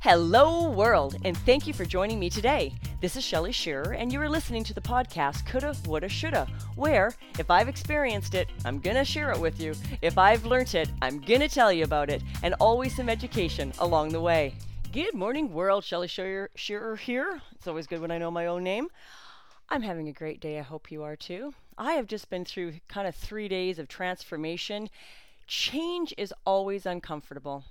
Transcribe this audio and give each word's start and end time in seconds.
Hello, 0.00 0.70
world, 0.70 1.16
and 1.24 1.36
thank 1.38 1.66
you 1.66 1.74
for 1.74 1.84
joining 1.84 2.20
me 2.20 2.30
today. 2.30 2.72
This 3.00 3.16
is 3.16 3.24
Shelly 3.24 3.50
Shearer, 3.50 3.94
and 3.94 4.12
you 4.12 4.20
are 4.20 4.28
listening 4.28 4.62
to 4.62 4.72
the 4.72 4.80
podcast 4.80 5.44
Coulda, 5.44 5.74
Woulda, 5.86 6.08
Shoulda, 6.08 6.46
where 6.76 7.14
if 7.36 7.50
I've 7.50 7.68
experienced 7.68 8.36
it, 8.36 8.48
I'm 8.64 8.78
gonna 8.78 9.04
share 9.04 9.32
it 9.32 9.40
with 9.40 9.60
you. 9.60 9.74
If 10.00 10.16
I've 10.16 10.44
learnt 10.44 10.76
it, 10.76 10.88
I'm 11.02 11.18
gonna 11.20 11.48
tell 11.48 11.72
you 11.72 11.82
about 11.82 12.10
it, 12.10 12.22
and 12.44 12.54
always 12.60 12.94
some 12.94 13.08
education 13.08 13.72
along 13.80 14.10
the 14.10 14.20
way. 14.20 14.54
Good 14.92 15.14
morning, 15.14 15.52
world. 15.52 15.82
Shelly 15.82 16.06
Shearer, 16.06 16.50
Shearer 16.54 16.94
here. 16.94 17.42
It's 17.56 17.66
always 17.66 17.88
good 17.88 18.00
when 18.00 18.12
I 18.12 18.18
know 18.18 18.30
my 18.30 18.46
own 18.46 18.62
name. 18.62 18.90
I'm 19.68 19.82
having 19.82 20.06
a 20.06 20.12
great 20.12 20.38
day. 20.38 20.60
I 20.60 20.62
hope 20.62 20.92
you 20.92 21.02
are 21.02 21.16
too. 21.16 21.54
I 21.76 21.94
have 21.94 22.06
just 22.06 22.30
been 22.30 22.44
through 22.44 22.74
kind 22.86 23.08
of 23.08 23.16
three 23.16 23.48
days 23.48 23.80
of 23.80 23.88
transformation. 23.88 24.90
Change 25.48 26.14
is 26.16 26.32
always 26.46 26.86
uncomfortable 26.86 27.64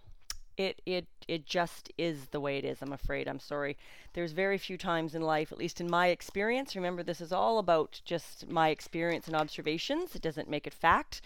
it 0.58 0.82
it 0.86 1.06
it 1.28 1.46
just 1.46 1.92
is 1.98 2.28
the 2.30 2.40
way 2.40 2.58
it 2.58 2.66
is 2.66 2.82
i'm 2.82 2.92
afraid. 2.92 3.28
I'm 3.28 3.40
sorry. 3.40 3.78
There's 4.14 4.32
very 4.32 4.58
few 4.58 4.78
times 4.78 5.14
in 5.14 5.22
life 5.22 5.52
at 5.52 5.58
least 5.58 5.80
in 5.80 5.90
my 5.90 6.08
experience 6.08 6.76
remember 6.76 7.04
this 7.04 7.22
is 7.22 7.32
all 7.32 7.60
about 7.60 8.02
just 8.04 8.50
my 8.50 8.70
experience 8.70 9.28
and 9.28 9.36
observations 9.36 10.16
it 10.16 10.22
doesn't 10.22 10.50
make 10.50 10.68
it 10.68 10.74
fact 10.74 11.22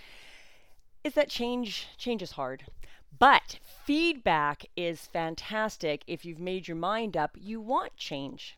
is 1.03 1.13
that 1.13 1.29
change 1.29 1.87
change 1.97 2.21
is 2.21 2.31
hard. 2.31 2.65
But 3.17 3.59
feedback 3.85 4.65
is 4.77 5.07
fantastic. 5.07 6.03
If 6.07 6.25
you've 6.25 6.39
made 6.39 6.67
your 6.67 6.77
mind 6.77 7.17
up 7.17 7.37
you 7.39 7.59
want 7.61 7.95
change 7.97 8.57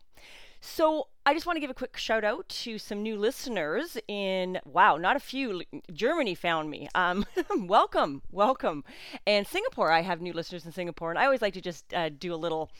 so 0.64 1.08
I 1.26 1.34
just 1.34 1.44
want 1.44 1.56
to 1.56 1.60
give 1.60 1.70
a 1.70 1.74
quick 1.74 1.96
shout 1.96 2.24
out 2.24 2.48
to 2.48 2.78
some 2.78 3.02
new 3.02 3.18
listeners 3.18 3.98
in 4.08 4.58
wow, 4.64 4.96
not 4.96 5.14
a 5.14 5.20
few. 5.20 5.62
Germany 5.92 6.34
found 6.34 6.70
me. 6.70 6.88
Um, 6.94 7.26
welcome, 7.66 8.22
welcome, 8.32 8.82
and 9.26 9.46
Singapore. 9.46 9.90
I 9.90 10.00
have 10.00 10.22
new 10.22 10.32
listeners 10.32 10.64
in 10.64 10.72
Singapore, 10.72 11.10
and 11.10 11.18
I 11.18 11.26
always 11.26 11.42
like 11.42 11.54
to 11.54 11.60
just 11.60 11.92
uh, 11.92 12.08
do 12.08 12.32
a 12.32 12.36
little 12.36 12.70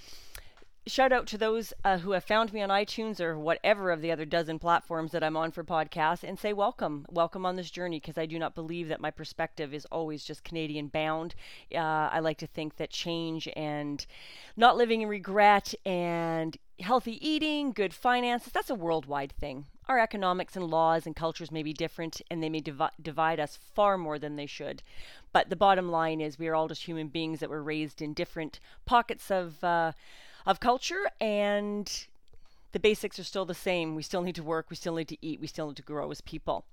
shout 0.87 1.13
out 1.13 1.27
to 1.27 1.39
those 1.39 1.73
uh, 1.85 1.99
who 1.99 2.13
have 2.13 2.25
found 2.25 2.53
me 2.53 2.61
on 2.61 2.69
iTunes 2.69 3.21
or 3.21 3.39
whatever 3.39 3.91
of 3.91 4.03
the 4.03 4.13
other 4.13 4.25
dozen 4.25 4.59
platforms 4.59 5.13
that 5.13 5.25
I'm 5.25 5.37
on 5.37 5.51
for 5.51 5.65
podcasts 5.65 6.23
and 6.23 6.39
say 6.39 6.53
welcome, 6.53 7.07
welcome 7.09 7.47
on 7.47 7.57
this 7.57 7.71
journey 7.71 8.01
because 8.01 8.19
I 8.19 8.27
do 8.27 8.39
not 8.39 8.55
believe 8.55 8.89
that 8.89 9.01
my 9.01 9.11
perspective 9.11 9.73
is 9.73 9.87
always 9.87 10.25
just 10.25 10.45
Canadian 10.45 10.89
bound. 10.89 11.35
Uh, 11.75 11.79
I 11.79 12.21
like 12.21 12.39
to 12.39 12.47
think 12.47 12.77
that 12.77 12.91
change 12.91 13.49
and 13.57 14.05
not 14.57 14.77
living 14.77 15.01
in 15.01 15.09
regret 15.09 15.75
and 15.87 16.57
healthy 16.81 17.27
eating, 17.27 17.73
good 17.73 17.95
finances, 17.95 18.53
that's 18.53 18.71
a 18.71 18.75
worldwide 18.75 19.33
thing. 19.33 19.67
Our 19.89 19.99
economics 19.99 20.57
and 20.57 20.67
laws 20.67 21.07
and 21.07 21.15
cultures 21.15 21.51
may 21.51 21.63
be 21.63 21.73
different 21.73 22.23
and 22.31 22.43
they 22.43 22.49
may 22.49 22.61
divi- 22.61 22.89
divide 23.03 23.39
us 23.39 23.59
far 23.75 23.99
more 23.99 24.19
than 24.19 24.37
they 24.37 24.47
should. 24.47 24.83
But 25.33 25.51
the 25.51 25.57
bottom 25.57 25.91
line 25.91 26.21
is 26.21 26.39
we 26.39 26.49
are 26.49 26.55
all 26.55 26.69
just 26.69 26.85
human 26.85 27.09
beings 27.09 27.41
that 27.41 27.51
were 27.51 27.63
raised 27.63 28.01
in 28.01 28.15
different 28.15 28.61
pockets 28.87 29.31
of. 29.31 29.63
Uh, 29.63 29.93
of 30.47 30.61
culture 30.61 31.11
and 31.21 32.07
the 32.73 32.81
basics 32.81 33.19
are 33.19 33.25
still 33.25 33.45
the 33.45 33.55
same. 33.55 33.95
We 33.95 34.03
still 34.03 34.23
need 34.23 34.35
to 34.35 34.43
work, 34.43 34.67
we 34.69 34.77
still 34.77 34.95
need 34.95 35.09
to 35.09 35.17
eat, 35.23 35.41
we 35.41 35.47
still 35.47 35.69
need 35.69 35.77
to 35.77 35.83
grow 35.83 36.11
as 36.11 36.21
people. 36.21 36.65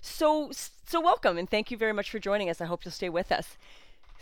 So 0.00 0.50
so 0.52 1.00
welcome 1.00 1.36
and 1.36 1.48
thank 1.48 1.70
you 1.70 1.76
very 1.76 1.92
much 1.92 2.10
for 2.10 2.18
joining 2.18 2.48
us. 2.48 2.60
I 2.60 2.66
hope 2.66 2.84
you'll 2.84 2.92
stay 2.92 3.08
with 3.08 3.30
us. 3.32 3.56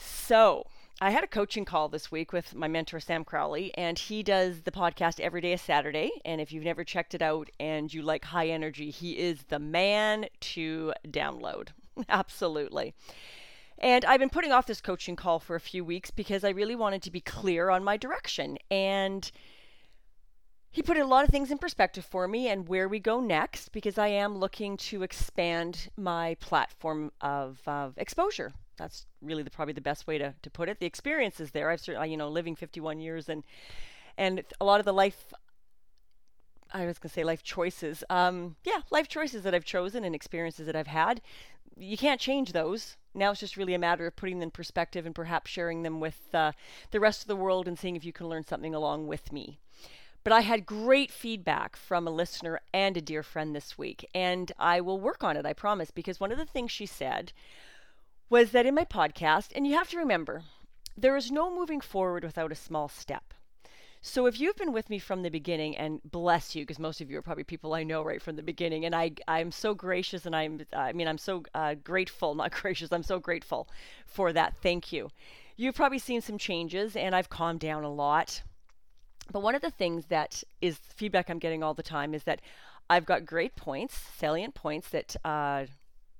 So, 0.00 0.66
I 1.00 1.10
had 1.10 1.22
a 1.22 1.28
coaching 1.28 1.64
call 1.64 1.88
this 1.88 2.10
week 2.10 2.32
with 2.32 2.56
my 2.56 2.66
mentor 2.66 2.98
Sam 2.98 3.22
Crowley, 3.22 3.72
and 3.76 3.96
he 3.96 4.24
does 4.24 4.62
the 4.62 4.72
podcast 4.72 5.20
every 5.20 5.40
day 5.40 5.52
is 5.52 5.62
Saturday. 5.62 6.10
And 6.24 6.40
if 6.40 6.50
you've 6.50 6.64
never 6.64 6.82
checked 6.82 7.14
it 7.14 7.22
out 7.22 7.48
and 7.60 7.94
you 7.94 8.02
like 8.02 8.24
high 8.24 8.48
energy, 8.48 8.90
he 8.90 9.12
is 9.12 9.44
the 9.44 9.60
man 9.60 10.26
to 10.40 10.92
download. 11.06 11.68
Absolutely. 12.08 12.94
And 13.78 14.04
I've 14.04 14.18
been 14.18 14.28
putting 14.28 14.50
off 14.50 14.66
this 14.66 14.80
coaching 14.80 15.14
call 15.14 15.38
for 15.38 15.54
a 15.54 15.60
few 15.60 15.84
weeks 15.84 16.10
because 16.10 16.42
I 16.42 16.48
really 16.48 16.74
wanted 16.74 17.02
to 17.02 17.12
be 17.12 17.20
clear 17.20 17.70
on 17.70 17.84
my 17.84 17.96
direction. 17.96 18.58
And 18.68 19.30
he 20.72 20.82
put 20.82 20.96
a 20.96 21.06
lot 21.06 21.22
of 21.22 21.30
things 21.30 21.52
in 21.52 21.58
perspective 21.58 22.04
for 22.04 22.26
me 22.26 22.48
and 22.48 22.66
where 22.66 22.88
we 22.88 22.98
go 22.98 23.20
next 23.20 23.70
because 23.70 23.98
I 23.98 24.08
am 24.08 24.36
looking 24.36 24.76
to 24.78 25.04
expand 25.04 25.90
my 25.96 26.34
platform 26.40 27.12
of, 27.20 27.60
of 27.68 27.94
exposure. 27.98 28.52
That's 28.78 29.06
really 29.20 29.42
the, 29.42 29.50
probably 29.50 29.74
the 29.74 29.80
best 29.80 30.06
way 30.06 30.18
to, 30.18 30.34
to 30.40 30.50
put 30.50 30.68
it. 30.68 30.80
The 30.80 30.86
experience 30.86 31.40
is 31.40 31.50
there. 31.50 31.70
I've 31.70 31.80
certainly, 31.80 32.10
you 32.10 32.16
know, 32.16 32.28
living 32.28 32.56
51 32.56 33.00
years 33.00 33.28
and 33.28 33.44
and 34.16 34.42
a 34.60 34.64
lot 34.64 34.80
of 34.80 34.86
the 34.86 34.92
life 34.92 35.32
I 36.72 36.84
was 36.86 36.98
going 36.98 37.08
to 37.08 37.14
say 37.14 37.24
life 37.24 37.42
choices. 37.42 38.04
Um, 38.10 38.56
yeah, 38.64 38.80
life 38.90 39.08
choices 39.08 39.42
that 39.44 39.54
I've 39.54 39.64
chosen 39.64 40.04
and 40.04 40.14
experiences 40.14 40.66
that 40.66 40.76
I've 40.76 40.88
had. 40.88 41.20
You 41.76 41.96
can't 41.96 42.20
change 42.20 42.52
those. 42.52 42.96
Now 43.14 43.30
it's 43.30 43.40
just 43.40 43.56
really 43.56 43.74
a 43.74 43.78
matter 43.78 44.06
of 44.06 44.16
putting 44.16 44.38
them 44.38 44.48
in 44.48 44.50
perspective 44.50 45.06
and 45.06 45.14
perhaps 45.14 45.50
sharing 45.50 45.82
them 45.82 46.00
with 46.00 46.34
uh, 46.34 46.52
the 46.90 47.00
rest 47.00 47.22
of 47.22 47.28
the 47.28 47.36
world 47.36 47.66
and 47.66 47.78
seeing 47.78 47.96
if 47.96 48.04
you 48.04 48.12
can 48.12 48.28
learn 48.28 48.44
something 48.44 48.74
along 48.74 49.06
with 49.06 49.32
me. 49.32 49.58
But 50.24 50.32
I 50.32 50.40
had 50.40 50.66
great 50.66 51.10
feedback 51.10 51.76
from 51.76 52.06
a 52.06 52.10
listener 52.10 52.60
and 52.74 52.96
a 52.96 53.00
dear 53.00 53.22
friend 53.22 53.54
this 53.54 53.78
week, 53.78 54.06
and 54.14 54.52
I 54.58 54.80
will 54.80 55.00
work 55.00 55.24
on 55.24 55.36
it, 55.36 55.46
I 55.46 55.52
promise, 55.52 55.90
because 55.90 56.20
one 56.20 56.32
of 56.32 56.38
the 56.38 56.44
things 56.44 56.70
she 56.70 56.86
said 56.86 57.32
was 58.30 58.50
that 58.50 58.66
in 58.66 58.74
my 58.74 58.84
podcast, 58.84 59.52
and 59.54 59.66
you 59.66 59.74
have 59.74 59.88
to 59.90 59.98
remember, 59.98 60.42
there 60.96 61.16
is 61.16 61.30
no 61.30 61.54
moving 61.54 61.80
forward 61.80 62.24
without 62.24 62.52
a 62.52 62.56
small 62.56 62.88
step. 62.88 63.34
So 64.00 64.26
if 64.26 64.38
you've 64.38 64.56
been 64.56 64.72
with 64.72 64.90
me 64.90 64.98
from 64.98 65.22
the 65.22 65.30
beginning, 65.30 65.76
and 65.76 66.00
bless 66.04 66.54
you, 66.54 66.62
because 66.62 66.78
most 66.78 67.00
of 67.00 67.10
you 67.10 67.18
are 67.18 67.22
probably 67.22 67.44
people 67.44 67.74
I 67.74 67.82
know 67.82 68.02
right 68.02 68.22
from 68.22 68.36
the 68.36 68.42
beginning, 68.42 68.84
and 68.84 68.94
I 68.94 69.12
I'm 69.26 69.50
so 69.50 69.74
gracious, 69.74 70.24
and 70.24 70.36
I'm 70.36 70.60
I 70.72 70.92
mean 70.92 71.08
I'm 71.08 71.18
so 71.18 71.42
uh, 71.54 71.74
grateful, 71.74 72.34
not 72.36 72.52
gracious, 72.52 72.92
I'm 72.92 73.02
so 73.02 73.18
grateful 73.18 73.68
for 74.06 74.32
that. 74.32 74.56
Thank 74.62 74.92
you. 74.92 75.10
You've 75.56 75.74
probably 75.74 75.98
seen 75.98 76.20
some 76.20 76.38
changes, 76.38 76.94
and 76.94 77.14
I've 77.14 77.28
calmed 77.28 77.60
down 77.60 77.82
a 77.82 77.92
lot. 77.92 78.42
But 79.32 79.42
one 79.42 79.54
of 79.54 79.62
the 79.62 79.70
things 79.70 80.06
that 80.06 80.42
is 80.60 80.78
feedback 80.78 81.28
I'm 81.28 81.38
getting 81.38 81.62
all 81.62 81.74
the 81.74 81.82
time 81.82 82.14
is 82.14 82.22
that 82.24 82.40
I've 82.88 83.04
got 83.04 83.26
great 83.26 83.56
points, 83.56 83.98
salient 84.16 84.54
points 84.54 84.88
that 84.90 85.16
uh, 85.24 85.66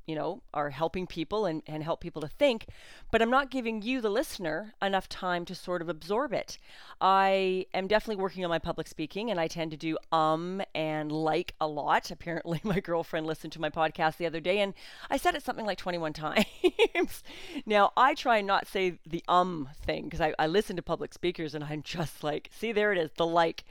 you 0.08 0.14
know, 0.14 0.40
are 0.54 0.70
helping 0.70 1.06
people 1.06 1.44
and, 1.44 1.62
and 1.66 1.82
help 1.82 2.00
people 2.00 2.22
to 2.22 2.28
think, 2.28 2.64
but 3.12 3.20
I'm 3.20 3.28
not 3.28 3.50
giving 3.50 3.82
you, 3.82 4.00
the 4.00 4.08
listener, 4.08 4.72
enough 4.80 5.06
time 5.06 5.44
to 5.44 5.54
sort 5.54 5.82
of 5.82 5.90
absorb 5.90 6.32
it. 6.32 6.56
I 6.98 7.66
am 7.74 7.86
definitely 7.86 8.22
working 8.22 8.42
on 8.42 8.48
my 8.48 8.58
public 8.58 8.88
speaking 8.88 9.30
and 9.30 9.38
I 9.38 9.48
tend 9.48 9.70
to 9.72 9.76
do 9.76 9.98
um 10.10 10.62
and 10.74 11.12
like 11.12 11.54
a 11.60 11.66
lot. 11.68 12.10
Apparently, 12.18 12.58
my 12.64 12.80
girlfriend 12.80 13.26
listened 13.26 13.52
to 13.52 13.60
my 13.60 13.68
podcast 13.68 14.16
the 14.16 14.24
other 14.24 14.40
day 14.40 14.60
and 14.60 14.72
I 15.10 15.18
said 15.18 15.34
it 15.34 15.42
something 15.42 15.66
like 15.66 15.76
21 15.76 16.12
times. 16.14 17.22
now, 17.66 17.92
I 17.94 18.14
try 18.14 18.38
and 18.38 18.46
not 18.46 18.66
say 18.66 18.98
the 19.06 19.22
um 19.28 19.68
thing 19.84 20.04
because 20.04 20.22
I, 20.22 20.32
I 20.38 20.46
listen 20.46 20.74
to 20.76 20.82
public 20.82 21.12
speakers 21.12 21.54
and 21.54 21.62
I'm 21.62 21.82
just 21.82 22.24
like, 22.24 22.48
see, 22.50 22.72
there 22.72 22.92
it 22.92 22.98
is, 22.98 23.10
the 23.18 23.26
like. 23.26 23.64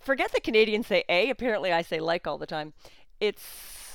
Forget 0.00 0.32
the 0.32 0.40
Canadians 0.40 0.88
say 0.88 1.04
a. 1.08 1.30
Apparently, 1.30 1.72
I 1.72 1.82
say 1.82 2.00
like 2.00 2.26
all 2.26 2.38
the 2.38 2.46
time. 2.46 2.72
It's 3.20 3.85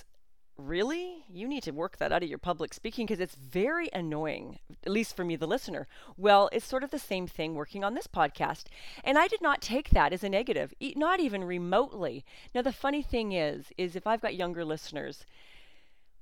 really? 0.58 1.24
You 1.30 1.48
need 1.48 1.64
to 1.64 1.72
work 1.72 1.98
that 1.98 2.12
out 2.12 2.24
of 2.24 2.30
your 2.30 2.38
public 2.38 2.74
speaking 2.74 3.06
because 3.06 3.20
it's 3.20 3.36
very 3.36 3.90
annoying, 3.94 4.60
at 4.86 4.92
least 4.92 5.16
for 5.16 5.26
me, 5.26 5.36
the 5.36 5.48
listener. 5.48 5.88
Well, 6.18 6.50
it's 6.52 6.66
sort 6.66 6.84
of 6.84 6.92
the 6.92 7.00
same 7.00 7.28
thing 7.28 7.56
working 7.56 7.84
on 7.84 7.94
this 7.94 8.08
podcast. 8.08 8.66
And 9.04 9.18
I 9.18 9.28
did 9.28 9.42
not 9.42 9.62
take 9.62 9.90
that 9.90 10.14
as 10.14 10.24
a 10.24 10.30
negative, 10.30 10.74
not 10.96 11.20
even 11.20 11.44
remotely. 11.44 12.24
Now, 12.54 12.62
the 12.62 12.72
funny 12.72 13.02
thing 13.02 13.32
is, 13.32 13.68
is 13.78 13.96
if 13.96 14.06
I've 14.06 14.22
got 14.22 14.36
younger 14.36 14.64
listeners, 14.64 15.26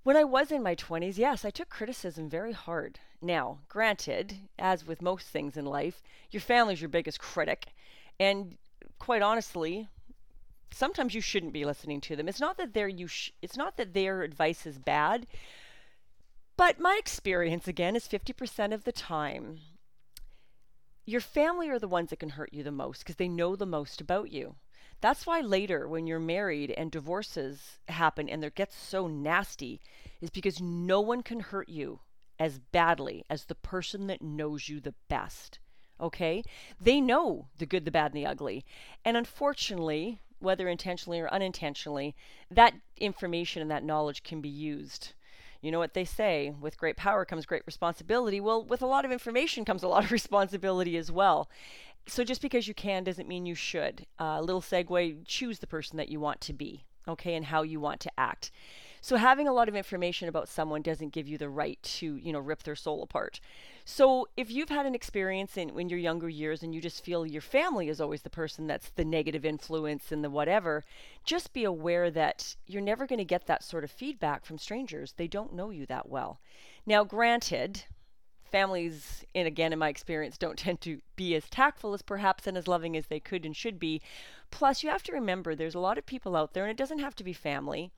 when 0.04 0.16
I 0.16 0.24
was 0.24 0.52
in 0.52 0.64
my 0.64 0.76
20s, 0.76 1.18
yes, 1.18 1.44
I 1.44 1.50
took 1.50 1.70
criticism 1.70 2.30
very 2.30 2.54
hard. 2.54 3.00
Now, 3.22 3.60
granted, 3.68 4.38
as 4.58 4.88
with 4.88 5.02
most 5.02 5.28
things 5.28 5.58
in 5.58 5.66
life, 5.66 6.02
your 6.32 6.42
family's 6.42 6.82
your 6.82 6.90
biggest 6.90 7.20
critic. 7.20 7.74
And 8.20 8.58
quite 8.98 9.22
honestly, 9.22 9.90
sometimes 10.72 11.14
you 11.14 11.22
shouldn't 11.22 11.54
be 11.54 11.66
listening 11.66 12.02
to 12.02 12.16
them. 12.16 12.28
It's 12.28 12.40
not 12.40 12.58
that 12.58 12.74
their 12.74 12.88
you 12.88 13.08
sh- 13.08 13.32
it's 13.42 13.58
not 13.58 13.78
that 13.78 13.94
their 13.94 14.24
advice 14.24 14.66
is 14.66 14.78
bad, 14.80 15.28
but 16.58 16.80
my 16.80 16.98
experience 17.00 17.68
again 17.68 17.96
is 17.96 18.08
50% 18.08 18.74
of 18.74 18.84
the 18.84 18.92
time 18.92 19.60
your 21.10 21.22
family 21.22 21.70
are 21.70 21.80
the 21.80 21.88
ones 21.88 22.12
that 22.12 22.20
can 22.20 22.30
hurt 22.30 22.54
you 22.54 22.62
the 22.62 22.72
most 22.72 23.00
because 23.00 23.16
they 23.16 23.28
know 23.28 23.56
the 23.56 23.66
most 23.66 24.00
about 24.00 24.32
you. 24.32 24.56
That's 25.02 25.26
why 25.26 25.42
later 25.42 25.88
when 25.88 26.06
you're 26.06 26.20
married 26.20 26.72
and 26.72 26.92
divorces 26.92 27.80
happen 27.88 28.30
and 28.30 28.44
it 28.44 28.54
gets 28.54 28.78
so 28.78 29.08
nasty 29.08 29.82
is 30.22 30.30
because 30.30 30.62
no 30.62 31.02
one 31.02 31.24
can 31.24 31.40
hurt 31.40 31.68
you 31.68 32.02
as 32.38 32.60
badly 32.60 33.26
as 33.30 33.46
the 33.46 33.56
person 33.56 34.08
that 34.08 34.22
knows 34.22 34.70
you 34.70 34.80
the 34.80 34.94
best. 35.08 35.58
Okay? 36.00 36.44
They 36.80 37.02
know 37.02 37.48
the 37.58 37.66
good, 37.66 37.86
the 37.86 37.92
bad, 37.92 38.14
and 38.14 38.24
the 38.24 38.28
ugly. 38.28 38.64
And 39.04 39.18
unfortunately, 39.18 40.20
whether 40.40 40.68
intentionally 40.68 41.20
or 41.20 41.30
unintentionally, 41.30 42.16
that 42.50 42.74
information 42.98 43.62
and 43.62 43.72
that 43.72 43.84
knowledge 43.84 44.24
can 44.24 44.42
be 44.42 44.50
used. 44.50 45.14
You 45.62 45.72
know 45.72 45.80
what 45.80 45.94
they 45.94 46.06
say, 46.06 46.54
with 46.60 46.78
great 46.78 46.96
power 46.96 47.26
comes 47.26 47.46
great 47.46 47.64
responsibility. 47.66 48.40
Well, 48.40 48.64
with 48.64 48.82
a 48.82 48.88
lot 48.88 49.04
of 49.04 49.12
information 49.12 49.66
comes 49.66 49.84
a 49.84 49.88
lot 49.88 50.06
of 50.06 50.12
responsibility 50.20 50.96
as 50.96 51.12
well. 51.12 51.50
So 52.08 52.24
just 52.24 52.42
because 52.42 52.68
you 52.68 52.74
can 52.74 53.04
doesn't 53.04 53.28
mean 53.28 53.46
you 53.46 53.56
should. 53.56 54.06
A 54.20 54.24
uh, 54.24 54.42
little 54.42 54.62
segue 54.62 55.18
choose 55.26 55.60
the 55.60 55.68
person 55.68 55.98
that 55.98 56.10
you 56.10 56.20
want 56.20 56.42
to 56.42 56.54
be, 56.54 56.86
okay, 57.08 57.36
and 57.36 57.46
how 57.46 57.62
you 57.62 57.80
want 57.80 58.00
to 58.02 58.12
act. 58.18 58.52
So 59.02 59.16
having 59.16 59.48
a 59.48 59.54
lot 59.54 59.70
of 59.70 59.76
information 59.76 60.28
about 60.28 60.50
someone 60.50 60.82
doesn't 60.82 61.14
give 61.14 61.28
you 61.28 61.38
the 61.38 61.50
right 61.50 61.82
to, 61.84 62.16
you 62.16 62.34
know, 62.34 62.40
rip 62.40 62.64
their 62.64 62.76
soul 62.76 63.02
apart. 63.02 63.40
So 63.86 64.28
if 64.36 64.52
you've 64.52 64.70
had 64.70 64.86
an 64.86 64.96
experience 64.96 65.58
in, 65.58 65.78
in 65.80 65.90
your 65.90 66.00
younger 66.00 66.30
years 66.30 66.64
and 66.64 66.76
you 66.76 66.82
just 66.82 67.04
feel 67.04 67.26
your 67.26 67.42
family 67.42 67.90
is 67.90 68.02
always 68.02 68.22
the 68.22 68.30
person 68.30 68.68
that's 68.68 68.90
the 68.90 69.06
negative 69.06 69.46
influence 69.46 70.12
and 70.12 70.24
the 70.24 70.30
whatever, 70.30 70.84
just 71.24 71.54
be 71.54 71.64
aware 71.64 72.12
that 72.12 72.56
you're 72.68 72.82
never 72.82 73.08
going 73.08 73.20
to 73.20 73.26
get 73.26 73.48
that 73.48 73.64
sort 73.64 73.84
of 73.84 73.92
feedback 73.92 74.46
from 74.46 74.58
strangers. 74.58 75.14
They 75.18 75.28
don't 75.28 75.54
know 75.54 75.70
you 75.70 75.86
that 75.88 76.10
well. 76.10 76.40
Now, 76.86 77.04
granted, 77.04 77.84
families, 78.50 79.24
and 79.34 79.48
again, 79.48 79.72
in 79.72 79.80
my 79.80 79.90
experience, 79.90 80.38
don't 80.38 80.58
tend 80.60 80.82
to 80.82 81.02
be 81.16 81.36
as 81.36 81.50
tactful 81.50 81.94
as 81.94 82.02
perhaps 82.02 82.48
and 82.48 82.58
as 82.58 82.68
loving 82.68 82.98
as 82.98 83.08
they 83.08 83.20
could 83.20 83.46
and 83.46 83.56
should 83.56 83.80
be. 83.80 84.02
Plus, 84.52 84.84
you 84.84 84.90
have 84.90 85.04
to 85.04 85.14
remember 85.14 85.56
there's 85.56 85.76
a 85.76 85.80
lot 85.80 85.98
of 85.98 86.06
people 86.06 86.36
out 86.36 86.54
there, 86.54 86.64
and 86.64 86.72
it 86.72 86.78
doesn't 86.78 87.00
have 87.00 87.16
to 87.16 87.24
be 87.24 87.34
family, 87.34 87.92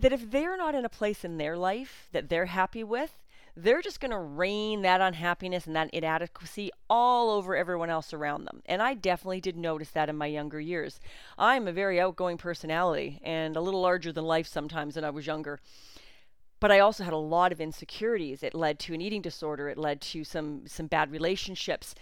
that 0.00 0.12
if 0.12 0.30
they're 0.30 0.56
not 0.56 0.74
in 0.74 0.84
a 0.84 0.90
place 0.90 1.24
in 1.24 1.38
their 1.38 1.56
life 1.56 2.08
that 2.12 2.28
they're 2.28 2.46
happy 2.46 2.84
with, 2.84 3.18
they're 3.56 3.82
just 3.82 4.00
going 4.00 4.12
to 4.12 4.18
rain 4.18 4.82
that 4.82 5.00
unhappiness 5.00 5.66
and 5.66 5.74
that 5.74 5.90
inadequacy 5.90 6.70
all 6.88 7.30
over 7.30 7.56
everyone 7.56 7.90
else 7.90 8.12
around 8.12 8.44
them. 8.44 8.62
And 8.66 8.80
I 8.80 8.94
definitely 8.94 9.40
did 9.40 9.56
notice 9.56 9.90
that 9.90 10.08
in 10.08 10.16
my 10.16 10.26
younger 10.26 10.60
years. 10.60 11.00
I'm 11.36 11.66
a 11.66 11.72
very 11.72 12.00
outgoing 12.00 12.38
personality 12.38 13.20
and 13.24 13.56
a 13.56 13.60
little 13.60 13.80
larger 13.80 14.12
than 14.12 14.24
life 14.24 14.46
sometimes 14.46 14.94
when 14.94 15.04
I 15.04 15.10
was 15.10 15.26
younger 15.26 15.58
but 16.60 16.72
I 16.72 16.80
also 16.80 17.04
had 17.04 17.12
a 17.12 17.18
lot 17.18 17.52
of 17.52 17.60
insecurities. 17.60 18.42
It 18.42 18.54
led 18.54 18.78
to 18.80 18.94
an 18.94 19.00
eating 19.00 19.22
disorder. 19.22 19.68
It 19.68 19.78
led 19.78 20.00
to 20.02 20.24
some 20.24 20.66
some 20.66 20.86
bad 20.86 21.10
relationships, 21.10 21.94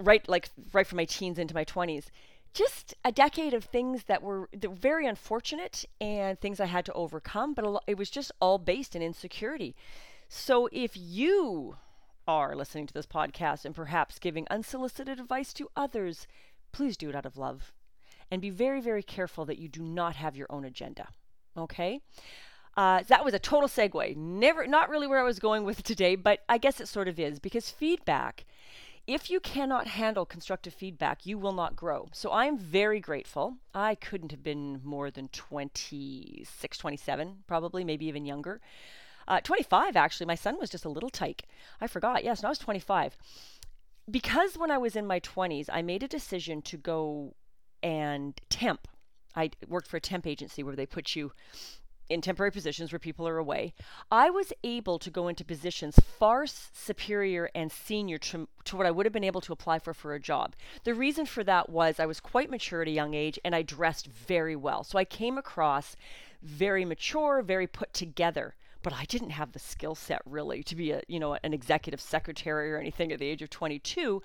right 0.00 0.26
like 0.28 0.48
right 0.72 0.86
from 0.86 0.96
my 0.96 1.04
teens 1.04 1.38
into 1.38 1.54
my 1.54 1.64
20s. 1.64 2.06
Just 2.54 2.94
a 3.04 3.10
decade 3.10 3.52
of 3.52 3.64
things 3.64 4.04
that 4.04 4.22
were, 4.22 4.48
very 4.54 5.06
unfortunate 5.06 5.84
and 6.00 6.38
things 6.38 6.60
I 6.60 6.66
had 6.66 6.84
to 6.86 6.92
overcome, 6.92 7.52
but 7.52 7.82
it 7.86 7.98
was 7.98 8.10
just 8.10 8.30
all 8.40 8.58
based 8.58 8.94
in 8.94 9.02
insecurity. 9.02 9.74
So 10.28 10.68
if 10.72 10.96
you 10.96 11.76
are 12.26 12.54
listening 12.54 12.86
to 12.86 12.94
this 12.94 13.06
podcast 13.06 13.64
and 13.64 13.74
perhaps 13.74 14.18
giving 14.18 14.46
unsolicited 14.50 15.18
advice 15.18 15.52
to 15.54 15.68
others, 15.76 16.28
please 16.72 16.96
do 16.96 17.08
it 17.08 17.16
out 17.16 17.26
of 17.26 17.36
love. 17.36 17.72
And 18.30 18.40
be 18.40 18.50
very, 18.50 18.80
very 18.80 19.02
careful 19.02 19.44
that 19.44 19.58
you 19.58 19.68
do 19.68 19.82
not 19.82 20.16
have 20.16 20.36
your 20.36 20.46
own 20.48 20.64
agenda. 20.64 21.08
Okay? 21.56 22.00
Uh, 22.76 23.02
that 23.08 23.24
was 23.24 23.34
a 23.34 23.38
total 23.38 23.68
segue. 23.68 24.16
Never, 24.16 24.66
not 24.66 24.88
really 24.88 25.06
where 25.06 25.20
I 25.20 25.24
was 25.24 25.38
going 25.38 25.64
with 25.64 25.82
today, 25.82 26.16
but 26.16 26.40
I 26.48 26.58
guess 26.58 26.80
it 26.80 26.88
sort 26.88 27.08
of 27.08 27.18
is 27.18 27.38
because 27.38 27.70
feedback. 27.70 28.44
If 29.06 29.28
you 29.28 29.38
cannot 29.38 29.86
handle 29.86 30.24
constructive 30.24 30.72
feedback, 30.72 31.26
you 31.26 31.36
will 31.36 31.52
not 31.52 31.76
grow. 31.76 32.08
So 32.12 32.32
I'm 32.32 32.56
very 32.56 33.00
grateful. 33.00 33.56
I 33.74 33.94
couldn't 33.94 34.30
have 34.30 34.42
been 34.42 34.80
more 34.82 35.10
than 35.10 35.28
26, 35.28 36.78
27, 36.78 37.44
probably, 37.46 37.84
maybe 37.84 38.06
even 38.06 38.24
younger. 38.24 38.62
Uh, 39.28 39.40
25, 39.40 39.94
actually. 39.94 40.26
My 40.26 40.34
son 40.34 40.58
was 40.58 40.70
just 40.70 40.86
a 40.86 40.88
little 40.88 41.10
tyke. 41.10 41.44
I 41.82 41.86
forgot. 41.86 42.24
Yes, 42.24 42.42
no, 42.42 42.48
I 42.48 42.50
was 42.50 42.58
25. 42.58 43.16
Because 44.10 44.56
when 44.56 44.70
I 44.70 44.78
was 44.78 44.96
in 44.96 45.06
my 45.06 45.20
20s, 45.20 45.68
I 45.70 45.82
made 45.82 46.02
a 46.02 46.08
decision 46.08 46.62
to 46.62 46.78
go 46.78 47.34
and 47.82 48.40
temp. 48.48 48.88
I 49.36 49.50
worked 49.68 49.88
for 49.88 49.98
a 49.98 50.00
temp 50.00 50.26
agency 50.26 50.62
where 50.62 50.76
they 50.76 50.86
put 50.86 51.14
you 51.14 51.32
in 52.08 52.20
temporary 52.20 52.50
positions 52.50 52.92
where 52.92 52.98
people 52.98 53.26
are 53.26 53.38
away, 53.38 53.74
I 54.10 54.30
was 54.30 54.52
able 54.62 54.98
to 54.98 55.10
go 55.10 55.28
into 55.28 55.44
positions 55.44 55.98
far 56.18 56.46
superior 56.46 57.50
and 57.54 57.70
senior 57.70 58.18
to, 58.18 58.48
to 58.64 58.76
what 58.76 58.86
I 58.86 58.90
would 58.90 59.06
have 59.06 59.12
been 59.12 59.24
able 59.24 59.40
to 59.42 59.52
apply 59.52 59.78
for 59.78 59.94
for 59.94 60.14
a 60.14 60.20
job. 60.20 60.54
The 60.84 60.94
reason 60.94 61.26
for 61.26 61.44
that 61.44 61.70
was 61.70 61.98
I 61.98 62.06
was 62.06 62.20
quite 62.20 62.50
mature 62.50 62.82
at 62.82 62.88
a 62.88 62.92
young 62.92 63.14
age 63.14 63.38
and 63.44 63.54
I 63.54 63.62
dressed 63.62 64.06
very 64.06 64.56
well. 64.56 64.84
So 64.84 64.98
I 64.98 65.04
came 65.04 65.38
across 65.38 65.96
very 66.42 66.84
mature, 66.84 67.42
very 67.42 67.66
put 67.66 67.92
together. 67.92 68.54
But 68.82 68.92
I 68.92 69.04
didn't 69.06 69.30
have 69.30 69.52
the 69.52 69.58
skill 69.58 69.94
set 69.94 70.20
really 70.26 70.62
to 70.64 70.76
be 70.76 70.90
a, 70.90 71.00
you 71.08 71.18
know, 71.18 71.38
an 71.42 71.54
executive 71.54 72.02
secretary 72.02 72.70
or 72.70 72.76
anything 72.76 73.12
at 73.12 73.18
the 73.18 73.26
age 73.26 73.40
of 73.40 73.48
22. 73.48 74.22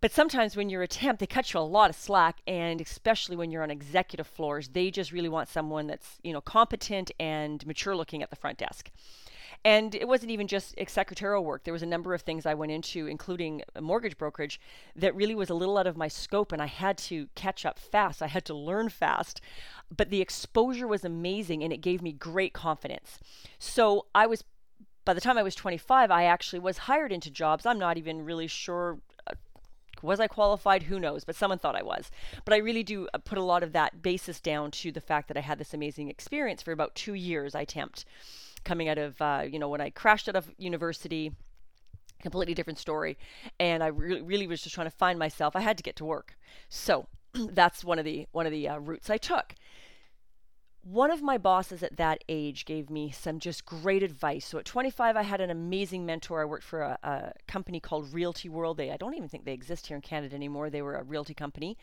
But 0.00 0.12
sometimes 0.12 0.56
when 0.56 0.70
you're 0.70 0.82
a 0.82 0.88
temp, 0.88 1.18
they 1.18 1.26
cut 1.26 1.52
you 1.52 1.58
a 1.58 1.62
lot 1.62 1.90
of 1.90 1.96
slack, 1.96 2.38
and 2.46 2.80
especially 2.80 3.36
when 3.36 3.50
you're 3.50 3.64
on 3.64 3.70
executive 3.70 4.28
floors, 4.28 4.68
they 4.68 4.90
just 4.90 5.10
really 5.10 5.28
want 5.28 5.48
someone 5.48 5.88
that's 5.88 6.18
you 6.22 6.32
know 6.32 6.40
competent 6.40 7.10
and 7.18 7.66
mature 7.66 7.96
looking 7.96 8.22
at 8.22 8.30
the 8.30 8.36
front 8.36 8.58
desk. 8.58 8.90
And 9.64 9.94
it 9.96 10.06
wasn't 10.06 10.30
even 10.30 10.46
just 10.46 10.76
secretarial 10.86 11.44
work. 11.44 11.64
There 11.64 11.72
was 11.72 11.82
a 11.82 11.86
number 11.86 12.14
of 12.14 12.22
things 12.22 12.46
I 12.46 12.54
went 12.54 12.70
into, 12.70 13.06
including 13.06 13.62
mortgage 13.80 14.16
brokerage, 14.16 14.60
that 14.94 15.16
really 15.16 15.34
was 15.34 15.50
a 15.50 15.54
little 15.54 15.78
out 15.78 15.86
of 15.88 15.96
my 15.96 16.06
scope, 16.06 16.52
and 16.52 16.62
I 16.62 16.66
had 16.66 16.96
to 16.98 17.28
catch 17.34 17.66
up 17.66 17.78
fast. 17.78 18.22
I 18.22 18.28
had 18.28 18.44
to 18.46 18.54
learn 18.54 18.88
fast. 18.88 19.40
But 19.94 20.10
the 20.10 20.20
exposure 20.20 20.86
was 20.86 21.04
amazing, 21.04 21.64
and 21.64 21.72
it 21.72 21.78
gave 21.78 22.02
me 22.02 22.12
great 22.12 22.52
confidence. 22.52 23.18
So 23.58 24.06
I 24.14 24.26
was 24.26 24.44
by 25.04 25.14
the 25.14 25.22
time 25.22 25.38
I 25.38 25.42
was 25.42 25.54
25, 25.54 26.10
I 26.10 26.24
actually 26.24 26.58
was 26.58 26.76
hired 26.76 27.12
into 27.12 27.30
jobs. 27.30 27.64
I'm 27.64 27.78
not 27.78 27.96
even 27.96 28.26
really 28.26 28.46
sure 28.46 28.98
was 30.02 30.20
I 30.20 30.26
qualified? 30.26 30.84
Who 30.84 31.00
knows? 31.00 31.24
But 31.24 31.36
someone 31.36 31.58
thought 31.58 31.76
I 31.76 31.82
was. 31.82 32.10
But 32.44 32.54
I 32.54 32.58
really 32.58 32.82
do 32.82 33.08
uh, 33.12 33.18
put 33.18 33.38
a 33.38 33.42
lot 33.42 33.62
of 33.62 33.72
that 33.72 34.02
basis 34.02 34.40
down 34.40 34.70
to 34.72 34.92
the 34.92 35.00
fact 35.00 35.28
that 35.28 35.36
I 35.36 35.40
had 35.40 35.58
this 35.58 35.74
amazing 35.74 36.08
experience 36.08 36.62
for 36.62 36.72
about 36.72 36.94
two 36.94 37.14
years. 37.14 37.54
I 37.54 37.64
temped 37.64 38.04
coming 38.64 38.88
out 38.88 38.98
of, 38.98 39.20
uh, 39.20 39.44
you 39.48 39.58
know, 39.58 39.68
when 39.68 39.80
I 39.80 39.90
crashed 39.90 40.28
out 40.28 40.36
of 40.36 40.50
university, 40.58 41.32
completely 42.20 42.54
different 42.54 42.78
story. 42.78 43.18
And 43.60 43.82
I 43.82 43.88
re- 43.88 44.20
really 44.20 44.46
was 44.46 44.62
just 44.62 44.74
trying 44.74 44.90
to 44.90 44.96
find 44.96 45.18
myself. 45.18 45.54
I 45.54 45.60
had 45.60 45.76
to 45.76 45.82
get 45.82 45.96
to 45.96 46.04
work. 46.04 46.36
So 46.68 47.06
that's 47.34 47.84
one 47.84 47.98
of 47.98 48.04
the 48.04 48.26
one 48.32 48.46
of 48.46 48.52
the 48.52 48.68
uh, 48.68 48.78
routes 48.78 49.10
I 49.10 49.18
took 49.18 49.54
one 50.90 51.10
of 51.10 51.20
my 51.20 51.36
bosses 51.36 51.82
at 51.82 51.98
that 51.98 52.24
age 52.30 52.64
gave 52.64 52.88
me 52.88 53.10
some 53.10 53.38
just 53.38 53.66
great 53.66 54.02
advice. 54.02 54.46
So 54.46 54.58
at 54.58 54.64
25, 54.64 55.16
I 55.16 55.22
had 55.22 55.40
an 55.40 55.50
amazing 55.50 56.06
mentor. 56.06 56.40
I 56.40 56.46
worked 56.46 56.64
for 56.64 56.80
a, 56.80 56.98
a, 57.02 57.32
company 57.46 57.78
called 57.78 58.12
Realty 58.12 58.48
World. 58.48 58.78
They, 58.78 58.90
I 58.90 58.96
don't 58.96 59.14
even 59.14 59.28
think 59.28 59.44
they 59.44 59.52
exist 59.52 59.88
here 59.88 59.96
in 59.96 60.00
Canada 60.00 60.34
anymore. 60.34 60.70
They 60.70 60.80
were 60.80 60.96
a 60.96 61.02
realty 61.02 61.34
company. 61.34 61.76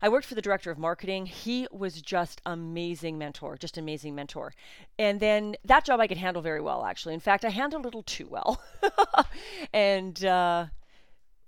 I 0.00 0.08
worked 0.08 0.26
for 0.26 0.34
the 0.34 0.40
director 0.40 0.70
of 0.70 0.78
marketing. 0.78 1.26
He 1.26 1.66
was 1.70 2.00
just 2.00 2.40
amazing 2.46 3.18
mentor, 3.18 3.58
just 3.58 3.76
amazing 3.76 4.14
mentor. 4.14 4.54
And 4.98 5.20
then 5.20 5.56
that 5.66 5.84
job 5.84 6.00
I 6.00 6.06
could 6.06 6.16
handle 6.16 6.40
very 6.40 6.62
well, 6.62 6.84
actually. 6.84 7.12
In 7.12 7.20
fact, 7.20 7.44
I 7.44 7.50
handled 7.50 7.84
a 7.84 7.88
little 7.88 8.02
too 8.04 8.26
well. 8.26 8.62
and 9.74 10.24
uh, 10.24 10.66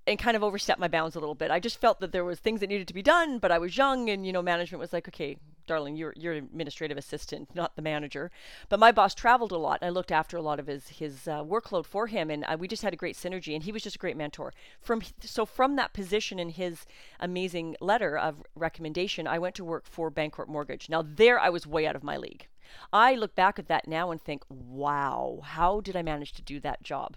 and 0.06 0.18
kind 0.18 0.36
of 0.36 0.42
overstepped 0.42 0.80
my 0.80 0.88
bounds 0.88 1.16
a 1.16 1.20
little 1.20 1.34
bit. 1.34 1.50
I 1.50 1.60
just 1.60 1.80
felt 1.80 2.00
that 2.00 2.12
there 2.12 2.24
was 2.24 2.40
things 2.40 2.60
that 2.60 2.68
needed 2.68 2.88
to 2.88 2.94
be 2.94 3.02
done, 3.02 3.38
but 3.38 3.50
I 3.52 3.58
was 3.58 3.78
young 3.78 4.10
and 4.10 4.26
you 4.26 4.32
know 4.32 4.42
management 4.42 4.80
was 4.80 4.92
like, 4.92 5.08
"Okay, 5.08 5.38
darling, 5.66 5.96
you're 5.96 6.14
you're 6.16 6.34
an 6.34 6.44
administrative 6.44 6.98
assistant, 6.98 7.54
not 7.54 7.76
the 7.76 7.82
manager." 7.82 8.30
But 8.68 8.80
my 8.80 8.92
boss 8.92 9.14
traveled 9.14 9.52
a 9.52 9.56
lot. 9.56 9.78
And 9.80 9.88
I 9.88 9.90
looked 9.90 10.12
after 10.12 10.36
a 10.36 10.42
lot 10.42 10.60
of 10.60 10.66
his 10.66 10.88
his 10.88 11.28
uh, 11.28 11.42
workload 11.44 11.86
for 11.86 12.06
him 12.06 12.30
and 12.30 12.44
uh, 12.44 12.56
we 12.58 12.68
just 12.68 12.82
had 12.82 12.92
a 12.92 12.96
great 12.96 13.16
synergy 13.16 13.54
and 13.54 13.64
he 13.64 13.72
was 13.72 13.82
just 13.82 13.96
a 13.96 13.98
great 13.98 14.16
mentor. 14.16 14.52
From 14.80 15.02
so 15.20 15.44
from 15.46 15.76
that 15.76 15.92
position 15.92 16.38
in 16.38 16.50
his 16.50 16.86
amazing 17.20 17.76
letter 17.80 18.16
of 18.16 18.42
recommendation, 18.54 19.26
I 19.26 19.38
went 19.38 19.54
to 19.56 19.64
work 19.64 19.86
for 19.86 20.10
Bancorp 20.10 20.48
Mortgage. 20.48 20.88
Now 20.88 21.02
there 21.02 21.38
I 21.38 21.48
was 21.48 21.66
way 21.66 21.86
out 21.86 21.96
of 21.96 22.04
my 22.04 22.16
league. 22.16 22.48
I 22.92 23.14
look 23.14 23.34
back 23.34 23.58
at 23.58 23.68
that 23.68 23.86
now 23.86 24.10
and 24.10 24.20
think, 24.20 24.44
"Wow, 24.48 25.40
how 25.42 25.80
did 25.80 25.96
I 25.96 26.02
manage 26.02 26.32
to 26.34 26.42
do 26.42 26.58
that 26.60 26.82
job?" 26.82 27.16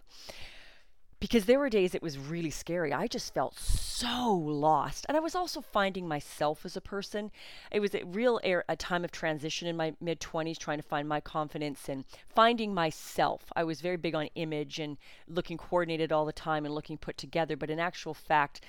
Because 1.20 1.46
there 1.46 1.60
were 1.60 1.70
days 1.70 1.96
it 1.96 2.02
was 2.02 2.18
really 2.18 2.50
scary. 2.50 2.92
I 2.94 3.08
just 3.08 3.34
felt 3.34 3.58
so 3.58 4.34
lost. 4.34 5.06
And 5.08 5.16
I 5.16 5.22
was 5.22 5.36
also 5.36 5.62
finding 5.62 6.08
myself 6.08 6.66
as 6.66 6.76
a 6.76 6.82
person. 6.82 7.32
It 7.72 7.80
was 7.80 7.96
a 7.96 8.04
real 8.04 8.40
air, 8.44 8.64
a 8.68 8.76
time 8.76 9.04
of 9.04 9.12
transition 9.12 9.68
in 9.68 9.78
my 9.78 9.94
mid 10.02 10.20
20s, 10.20 10.58
trying 10.58 10.78
to 10.78 10.84
find 10.84 11.08
my 11.08 11.22
confidence 11.22 11.88
and 11.88 12.06
finding 12.28 12.74
myself. 12.74 13.44
I 13.56 13.64
was 13.64 13.82
very 13.82 13.98
big 13.98 14.16
on 14.16 14.30
image 14.36 14.80
and 14.80 14.98
looking 15.28 15.58
coordinated 15.58 16.12
all 16.12 16.26
the 16.26 16.34
time 16.34 16.66
and 16.66 16.76
looking 16.76 16.98
put 16.98 17.18
together. 17.18 17.56
But 17.56 17.70
in 17.70 17.80
actual 17.80 18.14
fact, 18.14 18.62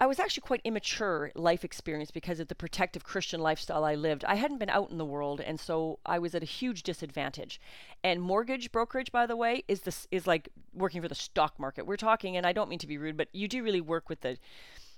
I 0.00 0.06
was 0.06 0.18
actually 0.18 0.42
quite 0.42 0.60
immature 0.64 1.30
life 1.34 1.64
experience 1.64 2.10
because 2.10 2.40
of 2.40 2.48
the 2.48 2.54
protective 2.54 3.04
Christian 3.04 3.40
lifestyle 3.40 3.84
I 3.84 3.94
lived. 3.94 4.24
I 4.24 4.34
hadn't 4.34 4.58
been 4.58 4.70
out 4.70 4.90
in 4.90 4.98
the 4.98 5.04
world, 5.04 5.40
and 5.40 5.58
so 5.60 5.98
I 6.04 6.18
was 6.18 6.34
at 6.34 6.42
a 6.42 6.46
huge 6.46 6.82
disadvantage. 6.82 7.60
And 8.02 8.20
mortgage 8.20 8.72
brokerage, 8.72 9.12
by 9.12 9.26
the 9.26 9.36
way, 9.36 9.64
is 9.68 9.82
this 9.82 10.06
is 10.10 10.26
like 10.26 10.48
working 10.72 11.00
for 11.00 11.08
the 11.08 11.14
stock 11.14 11.58
market. 11.58 11.86
We're 11.86 11.96
talking, 11.96 12.36
and 12.36 12.46
I 12.46 12.52
don't 12.52 12.68
mean 12.68 12.78
to 12.80 12.86
be 12.86 12.98
rude, 12.98 13.16
but 13.16 13.28
you 13.32 13.48
do 13.48 13.62
really 13.62 13.80
work 13.80 14.08
with 14.08 14.20
the 14.22 14.38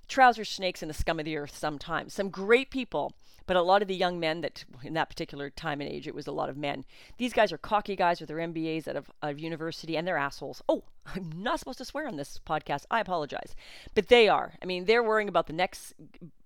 trouser 0.09 0.45
snakes 0.45 0.83
and 0.83 0.91
the 0.91 0.95
scum 0.95 1.19
of 1.19 1.25
the 1.25 1.37
earth 1.37 1.57
sometimes. 1.57 2.15
Some 2.15 2.31
great 2.31 2.71
people, 2.71 3.15
but 3.47 3.57
a 3.57 3.63
lot 3.63 3.83
of 3.83 3.89
the 3.89 3.95
young 3.95 4.19
men 4.19 4.41
that 4.41 4.65
in 4.83 4.95
that 4.95 5.09
particular 5.09 5.51
time 5.51 5.81
and 5.81 5.91
age, 5.91 6.07
it 6.07 6.15
was 6.15 6.27
a 6.27 6.33
lot 6.33 6.49
of 6.49 6.57
men. 6.57 6.85
These 7.17 7.33
guys 7.33 7.53
are 7.53 7.59
cocky 7.59 7.97
guys 7.97 8.21
with 8.21 8.29
their 8.29 8.39
MBAs 8.39 8.89
out 8.89 8.97
of, 8.97 9.11
out 9.23 9.31
of 9.33 9.39
university 9.39 9.97
and 9.97 10.07
they're 10.07 10.17
assholes. 10.17 10.63
Oh, 10.69 10.85
I'm 11.15 11.31
not 11.37 11.61
supposed 11.61 11.79
to 11.79 11.85
swear 11.85 12.09
on 12.09 12.17
this 12.17 12.41
podcast. 12.47 12.85
I 12.91 13.01
apologize. 13.01 13.55
But 13.95 14.09
they 14.09 14.29
are. 14.29 14.55
I 14.63 14.67
mean, 14.67 14.85
they're 14.85 15.03
worrying 15.03 15.29
about 15.29 15.47
the 15.47 15.53
next 15.53 15.95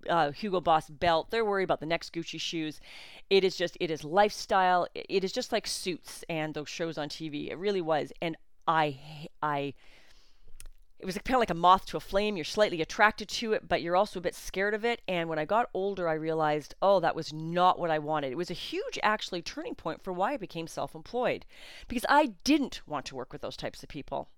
uh, 0.09 0.33
Hugo 0.33 0.61
Boss 0.61 0.90
belt. 0.90 1.31
They're 1.31 1.45
worried 1.45 1.64
about 1.64 1.81
the 1.81 1.87
next 1.87 2.12
Gucci 2.12 2.40
shoes. 2.40 2.81
It 3.31 3.45
is 3.45 3.57
just, 3.57 3.76
it 3.81 3.90
is 3.90 4.05
lifestyle. 4.05 4.87
It 4.95 5.25
is 5.25 5.33
just 5.33 5.52
like 5.52 5.67
Suits 5.67 6.25
and 6.29 6.52
those 6.52 6.69
shows 6.69 6.99
on 6.99 7.09
TV. 7.09 7.50
It 7.50 7.57
really 7.57 7.81
was. 7.81 8.12
And 8.21 8.37
I, 8.69 8.99
I, 9.43 9.75
it 11.00 11.07
was 11.07 11.16
kind 11.16 11.35
of 11.37 11.40
like 11.40 11.50
a 11.50 11.54
moth 11.54 11.87
to 11.87 11.97
a 11.97 12.00
flame. 12.00 12.37
You're 12.37 12.45
slightly 12.45 12.83
attracted 12.83 13.28
to 13.30 13.54
it, 13.54 13.66
but 13.66 13.80
you're 13.80 13.97
also 13.97 14.19
a 14.19 14.23
bit 14.23 14.35
scared 14.35 14.75
of 14.75 14.85
it. 14.85 15.00
And 15.09 15.30
when 15.30 15.38
I 15.38 15.47
got 15.47 15.71
older, 15.73 16.07
I 16.07 16.14
realized, 16.14 16.75
oh, 16.83 17.00
that 17.00 17.16
was 17.16 17.33
not 17.33 17.78
what 17.78 17.90
I 17.90 17.99
wanted. 17.99 18.33
It 18.33 18.37
was 18.37 18.50
a 18.50 18.54
huge, 18.54 18.99
actually, 19.02 19.40
turning 19.40 19.75
point 19.75 20.02
for 20.02 20.12
why 20.12 20.35
I 20.35 20.37
became 20.37 20.66
self 20.66 20.95
employed 20.95 21.47
because 21.88 22.04
I 22.09 22.33
didn't 22.45 22.83
want 22.87 23.07
to 23.07 23.14
work 23.14 23.33
with 23.33 23.40
those 23.40 23.57
types 23.57 23.83
of 23.83 23.88
people. 23.88 24.28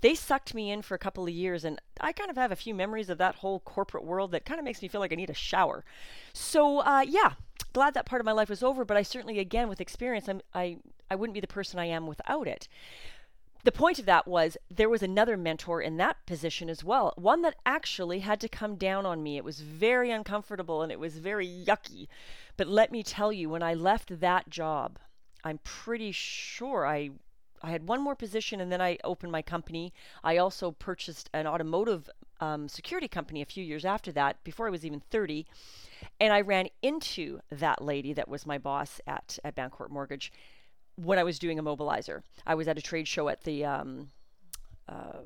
They 0.00 0.14
sucked 0.14 0.54
me 0.54 0.70
in 0.70 0.80
for 0.80 0.94
a 0.94 0.98
couple 0.98 1.24
of 1.24 1.30
years, 1.30 1.64
and 1.64 1.80
I 2.00 2.12
kind 2.12 2.30
of 2.30 2.36
have 2.36 2.50
a 2.50 2.56
few 2.56 2.74
memories 2.74 3.10
of 3.10 3.18
that 3.18 3.36
whole 3.36 3.60
corporate 3.60 4.04
world 4.04 4.32
that 4.32 4.46
kind 4.46 4.58
of 4.58 4.64
makes 4.64 4.80
me 4.80 4.88
feel 4.88 5.00
like 5.00 5.12
I 5.12 5.16
need 5.16 5.30
a 5.30 5.34
shower. 5.34 5.84
So, 6.32 6.78
uh, 6.78 7.04
yeah, 7.06 7.32
glad 7.74 7.92
that 7.94 8.06
part 8.06 8.20
of 8.20 8.26
my 8.26 8.32
life 8.32 8.48
was 8.48 8.62
over, 8.62 8.86
but 8.86 8.96
I 8.96 9.02
certainly, 9.02 9.38
again, 9.38 9.68
with 9.68 9.80
experience, 9.80 10.28
I'm, 10.28 10.40
I, 10.54 10.78
I 11.10 11.14
wouldn't 11.14 11.34
be 11.34 11.40
the 11.40 11.46
person 11.46 11.78
I 11.78 11.86
am 11.86 12.06
without 12.06 12.48
it 12.48 12.68
the 13.64 13.72
point 13.72 13.98
of 13.98 14.06
that 14.06 14.26
was 14.26 14.56
there 14.70 14.88
was 14.88 15.02
another 15.02 15.36
mentor 15.36 15.82
in 15.82 15.96
that 15.98 16.24
position 16.26 16.70
as 16.70 16.82
well, 16.82 17.12
one 17.16 17.42
that 17.42 17.56
actually 17.66 18.20
had 18.20 18.40
to 18.40 18.48
come 18.48 18.76
down 18.76 19.04
on 19.04 19.22
me. 19.22 19.36
It 19.36 19.44
was 19.44 19.60
very 19.60 20.10
uncomfortable 20.10 20.82
and 20.82 20.90
it 20.90 21.00
was 21.00 21.18
very 21.18 21.46
yucky. 21.46 22.08
But 22.56 22.68
let 22.68 22.90
me 22.90 23.02
tell 23.02 23.32
you, 23.32 23.48
when 23.50 23.62
I 23.62 23.74
left 23.74 24.20
that 24.20 24.50
job, 24.50 24.98
I'm 25.44 25.58
pretty 25.64 26.12
sure 26.12 26.86
I 26.86 27.10
I 27.62 27.70
had 27.70 27.86
one 27.86 28.00
more 28.00 28.14
position 28.14 28.60
and 28.60 28.72
then 28.72 28.80
I 28.80 28.96
opened 29.04 29.32
my 29.32 29.42
company. 29.42 29.92
I 30.24 30.38
also 30.38 30.70
purchased 30.70 31.28
an 31.34 31.46
automotive 31.46 32.08
um, 32.40 32.68
security 32.68 33.06
company 33.06 33.42
a 33.42 33.46
few 33.46 33.62
years 33.62 33.84
after 33.84 34.10
that, 34.12 34.42
before 34.44 34.66
I 34.66 34.70
was 34.70 34.86
even 34.86 35.00
30. 35.10 35.46
And 36.18 36.32
I 36.32 36.40
ran 36.40 36.68
into 36.80 37.40
that 37.50 37.82
lady 37.82 38.14
that 38.14 38.28
was 38.28 38.46
my 38.46 38.56
boss 38.56 38.98
at, 39.06 39.38
at 39.44 39.54
Bancorp 39.54 39.90
Mortgage 39.90 40.32
when 41.04 41.18
I 41.18 41.24
was 41.24 41.38
doing 41.38 41.58
a 41.58 41.62
mobilizer. 41.62 42.22
I 42.46 42.54
was 42.54 42.68
at 42.68 42.78
a 42.78 42.82
trade 42.82 43.08
show 43.08 43.28
at 43.28 43.44
the 43.44 43.64
um, 43.64 44.10
uh, 44.88 45.18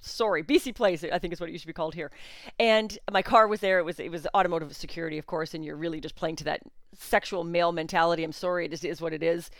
sorry, 0.00 0.42
BC 0.42 0.74
Place, 0.74 1.04
I 1.04 1.18
think 1.18 1.32
is 1.32 1.40
what 1.40 1.48
it 1.48 1.52
used 1.52 1.62
to 1.62 1.68
be 1.68 1.72
called 1.72 1.94
here. 1.94 2.10
And 2.58 2.98
my 3.10 3.22
car 3.22 3.46
was 3.46 3.60
there. 3.60 3.78
It 3.78 3.84
was 3.84 4.00
it 4.00 4.10
was 4.10 4.26
automotive 4.34 4.74
security, 4.76 5.18
of 5.18 5.26
course, 5.26 5.54
and 5.54 5.64
you're 5.64 5.76
really 5.76 6.00
just 6.00 6.16
playing 6.16 6.36
to 6.36 6.44
that 6.44 6.62
sexual 6.94 7.44
male 7.44 7.72
mentality. 7.72 8.24
I'm 8.24 8.32
sorry, 8.32 8.66
it 8.66 8.72
is, 8.72 8.84
is 8.84 9.00
what 9.00 9.12
it 9.12 9.22
is. 9.22 9.50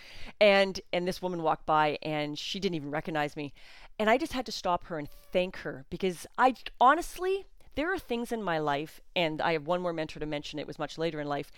And 0.41 0.81
and 0.93 1.07
this 1.07 1.23
woman 1.23 1.43
walked 1.43 1.67
by 1.67 1.99
and 2.03 2.39
she 2.39 2.59
didn't 2.59 2.75
even 2.75 2.91
recognize 2.91 3.37
me, 3.37 3.53
and 3.99 4.11
I 4.11 4.19
just 4.19 4.33
had 4.33 4.47
to 4.47 4.53
stop 4.53 4.85
her 4.87 4.99
and 4.99 5.09
thank 5.33 5.59
her 5.59 5.85
because 5.89 6.27
I 6.37 6.55
honestly 6.81 7.47
there 7.77 7.93
are 7.93 7.99
things 7.99 8.33
in 8.33 8.43
my 8.43 8.59
life, 8.59 9.01
and 9.15 9.41
I 9.41 9.53
have 9.53 9.67
one 9.67 9.81
more 9.81 9.93
mentor 9.93 10.21
to 10.21 10.27
mention. 10.27 10.59
It 10.59 10.67
was 10.67 10.79
much 10.79 10.99
later 10.99 11.21
in 11.21 11.29
life 11.29 11.51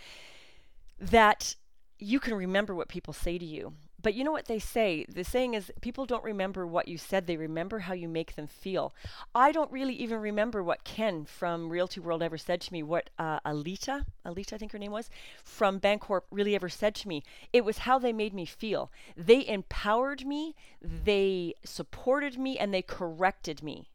that 0.99 1.57
you 1.99 2.21
can 2.21 2.35
remember 2.35 2.75
what 2.75 2.89
people 2.89 3.15
say 3.15 3.39
to 3.39 3.45
you 3.45 3.73
but 4.07 4.15
you 4.15 4.23
know 4.23 4.31
what 4.31 4.47
they 4.47 4.61
say? 4.61 5.05
The 5.09 5.25
saying 5.25 5.55
is 5.55 5.73
people 5.81 6.07
don't 6.07 6.23
remember 6.23 6.65
what 6.65 6.87
you 6.87 6.97
said, 6.97 7.27
they 7.27 7.37
remember 7.37 7.81
how 7.81 7.93
you 7.93 8.07
make 8.07 8.37
them 8.37 8.47
feel. 8.47 8.95
I 9.35 9.51
don't 9.51 9.73
really 9.73 9.95
even 9.95 10.21
remember 10.21 10.63
what 10.63 10.85
Ken 10.85 11.25
from 11.25 11.71
Realty 11.71 11.99
World 11.99 12.23
ever 12.23 12.39
said 12.39 12.61
to 12.61 12.73
me, 12.73 12.85
what 12.85 13.11
uh, 13.19 13.41
Alita, 13.41 14.05
Alita, 14.25 14.53
I 14.53 14.59
think 14.59 14.71
her 14.71 14.79
name 14.79 14.93
was, 14.93 15.11
from 15.43 15.81
Bancorp 15.81 16.21
really 16.31 16.55
ever 16.55 16.69
said 16.69 16.95
to 16.95 17.09
me. 17.09 17.25
It 17.53 17.65
was 17.65 17.79
how 17.79 17.99
they 17.99 18.13
made 18.13 18.33
me 18.33 18.47
feel. 18.47 18.93
They 19.17 19.45
empowered 19.45 20.25
me, 20.25 20.55
they 20.81 21.55
supported 21.65 22.39
me, 22.39 22.57
and 22.57 22.73
they 22.73 22.83
corrected 22.83 23.61
me. 23.61 23.89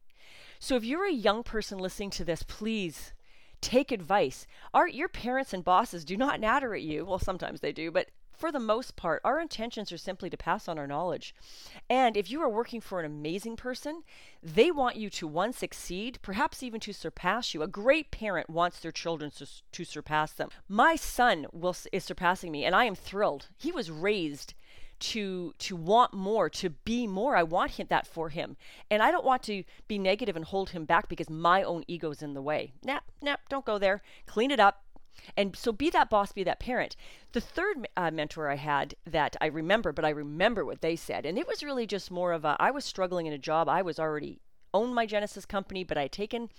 So 0.60 0.75
if 0.75 0.84
you're 0.84 1.08
a 1.08 1.13
young 1.13 1.41
person 1.41 1.77
listening 1.77 2.10
to 2.10 2.25
this, 2.25 2.44
please 2.44 3.13
take 3.62 3.94
advice. 3.94 4.46
Our, 4.74 4.89
your 4.89 5.08
parents 5.08 5.53
and 5.53 5.63
bosses 5.63 6.03
do 6.03 6.18
not 6.18 6.41
natter 6.41 6.75
at 6.75 6.82
you. 6.82 7.06
Well, 7.06 7.18
sometimes 7.18 7.62
they 7.62 7.72
do, 7.72 7.91
but 7.91 8.10
for 8.41 8.51
the 8.51 8.60
most 8.60 8.95
part, 8.95 9.21
our 9.24 9.39
intentions 9.39 9.91
are 9.91 10.00
simply 10.00 10.27
to 10.27 10.36
pass 10.36 10.67
on 10.67 10.79
our 10.79 10.88
knowledge. 10.88 11.36
And 11.88 12.17
if 12.17 12.31
you 12.31 12.41
are 12.41 12.50
working 12.50 12.81
for 12.81 13.00
an 13.00 13.05
amazing 13.05 13.55
person, 13.55 14.01
they 14.41 14.71
want 14.71 14.95
you 14.95 15.12
to 15.12 15.27
one, 15.27 15.53
succeed, 15.53 16.17
perhaps 16.24 16.63
even 16.63 16.79
to 16.79 16.91
surpass 16.91 17.53
you. 17.53 17.62
A 17.62 17.67
great 17.67 18.10
parent 18.10 18.50
wants 18.50 18.79
their 18.79 18.91
children 18.91 19.29
to, 19.38 19.48
to 19.71 19.86
surpass 19.86 20.31
them. 20.31 20.50
My 20.67 20.95
son 20.95 21.45
will, 21.53 21.75
is 21.91 22.03
surpassing 22.03 22.51
me, 22.51 22.65
and 22.65 22.75
I 22.75 22.86
am 22.86 22.95
thrilled. 22.95 23.50
He 23.60 23.71
was 23.71 23.91
raised 23.91 24.55
to 25.01 25.53
to 25.57 25.75
want 25.75 26.13
more 26.13 26.48
to 26.48 26.69
be 26.69 27.07
more 27.07 27.36
i 27.36 27.41
want 27.41 27.71
him 27.71 27.88
that 27.89 28.05
for 28.05 28.29
him 28.29 28.55
and 28.91 29.01
i 29.01 29.10
don't 29.10 29.25
want 29.25 29.41
to 29.41 29.63
be 29.88 29.98
negative 29.98 30.36
and 30.36 30.45
hold 30.45 30.69
him 30.69 30.86
back 30.86 31.10
because 31.10 31.27
my 31.27 31.63
own 31.63 31.83
ego's 31.88 32.21
in 32.21 32.36
the 32.36 32.41
way 32.41 32.71
nap 32.83 33.03
nap 33.19 33.41
don't 33.50 33.65
go 33.65 33.79
there 33.79 34.03
clean 34.27 34.51
it 34.51 34.60
up 34.60 34.83
and 35.38 35.56
so 35.56 35.72
be 35.72 35.89
that 35.89 36.10
boss, 36.10 36.32
be 36.32 36.44
that 36.44 36.60
parent. 36.60 36.96
The 37.32 37.41
third 37.41 37.88
uh, 37.96 38.12
mentor 38.12 38.50
I 38.50 38.56
had 38.56 38.96
that 39.06 39.36
I 39.41 39.48
remember, 39.48 39.91
but 39.91 40.06
I 40.06 40.10
remember 40.10 40.65
what 40.65 40.82
they 40.82 40.96
said. 40.96 41.25
And 41.25 41.38
it 41.38 41.48
was 41.48 41.63
really 41.63 41.88
just 41.88 42.12
more 42.12 42.34
of 42.34 42.46
a 42.46 42.56
I 42.60 42.72
was 42.72 42.86
struggling 42.86 43.25
in 43.25 43.34
a 43.34 43.38
job. 43.38 43.70
I 43.70 43.82
was 43.82 44.00
already 44.00 44.39
owned 44.74 44.96
my 44.96 45.06
Genesis 45.06 45.46
company, 45.46 45.84
but 45.84 45.98
I 45.98 46.03
had 46.03 46.12
taken 46.12 46.50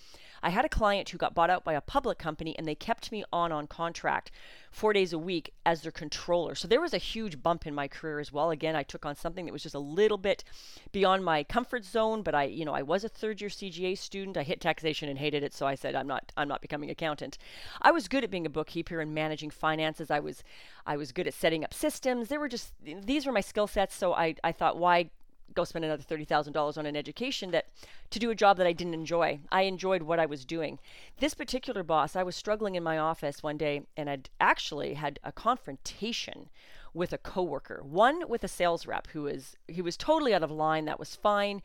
I 0.42 0.50
had 0.50 0.64
a 0.64 0.68
client 0.68 1.08
who 1.08 1.18
got 1.18 1.34
bought 1.34 1.50
out 1.50 1.64
by 1.64 1.74
a 1.74 1.80
public 1.80 2.18
company 2.18 2.56
and 2.58 2.66
they 2.66 2.74
kept 2.74 3.12
me 3.12 3.24
on 3.32 3.52
on 3.52 3.66
contract 3.66 4.30
four 4.70 4.92
days 4.92 5.12
a 5.12 5.18
week 5.18 5.52
as 5.64 5.82
their 5.82 5.92
controller. 5.92 6.54
So 6.54 6.66
there 6.66 6.80
was 6.80 6.94
a 6.94 6.98
huge 6.98 7.42
bump 7.42 7.66
in 7.66 7.74
my 7.74 7.86
career 7.86 8.18
as 8.18 8.32
well. 8.32 8.50
Again, 8.50 8.74
I 8.74 8.82
took 8.82 9.04
on 9.04 9.14
something 9.14 9.44
that 9.44 9.52
was 9.52 9.62
just 9.62 9.74
a 9.74 9.80
little 9.80 10.18
bit 10.18 10.42
beyond 10.90 11.24
my 11.24 11.44
comfort 11.44 11.84
zone, 11.84 12.22
but 12.22 12.34
I, 12.34 12.44
you 12.44 12.64
know, 12.64 12.72
I 12.72 12.82
was 12.82 13.04
a 13.04 13.08
third 13.08 13.40
year 13.40 13.50
CGA 13.50 13.96
student. 13.96 14.36
I 14.36 14.42
hit 14.42 14.60
taxation 14.60 15.08
and 15.08 15.18
hated 15.18 15.42
it, 15.42 15.54
so 15.54 15.66
I 15.66 15.74
said 15.74 15.94
I'm 15.94 16.06
not 16.06 16.32
I'm 16.36 16.48
not 16.48 16.62
becoming 16.62 16.90
accountant. 16.90 17.38
I 17.80 17.90
was 17.92 18.08
good 18.08 18.24
at 18.24 18.30
being 18.30 18.46
a 18.46 18.50
bookkeeper 18.50 19.00
and 19.00 19.14
managing 19.14 19.50
finances. 19.50 20.10
I 20.10 20.20
was 20.20 20.42
I 20.86 20.96
was 20.96 21.12
good 21.12 21.26
at 21.26 21.34
setting 21.34 21.64
up 21.64 21.74
systems. 21.74 22.28
There 22.28 22.40
were 22.40 22.48
just 22.48 22.72
these 22.82 23.26
were 23.26 23.32
my 23.32 23.40
skill 23.40 23.66
sets, 23.66 23.94
so 23.94 24.14
I 24.14 24.34
I 24.42 24.52
thought 24.52 24.78
why 24.78 25.10
go 25.54 25.64
spend 25.64 25.84
another 25.84 26.02
$30,000 26.02 26.78
on 26.78 26.86
an 26.86 26.96
education 26.96 27.50
that 27.50 27.66
to 28.10 28.18
do 28.18 28.30
a 28.30 28.34
job 28.34 28.56
that 28.58 28.66
I 28.66 28.72
didn't 28.72 28.94
enjoy. 28.94 29.40
I 29.50 29.62
enjoyed 29.62 30.02
what 30.02 30.18
I 30.18 30.26
was 30.26 30.44
doing. 30.44 30.78
This 31.18 31.34
particular 31.34 31.82
boss, 31.82 32.16
I 32.16 32.22
was 32.22 32.36
struggling 32.36 32.74
in 32.74 32.82
my 32.82 32.98
office 32.98 33.42
one 33.42 33.56
day 33.56 33.82
and 33.96 34.10
I'd 34.10 34.30
actually 34.40 34.94
had 34.94 35.18
a 35.24 35.32
confrontation 35.32 36.48
with 36.94 37.12
a 37.12 37.18
coworker. 37.18 37.82
One 37.82 38.28
with 38.28 38.44
a 38.44 38.48
sales 38.48 38.86
rep 38.86 39.08
who 39.08 39.22
was 39.22 39.56
he 39.66 39.82
was 39.82 39.96
totally 39.96 40.34
out 40.34 40.42
of 40.42 40.50
line, 40.50 40.84
that 40.84 40.98
was 40.98 41.16
fine. 41.16 41.62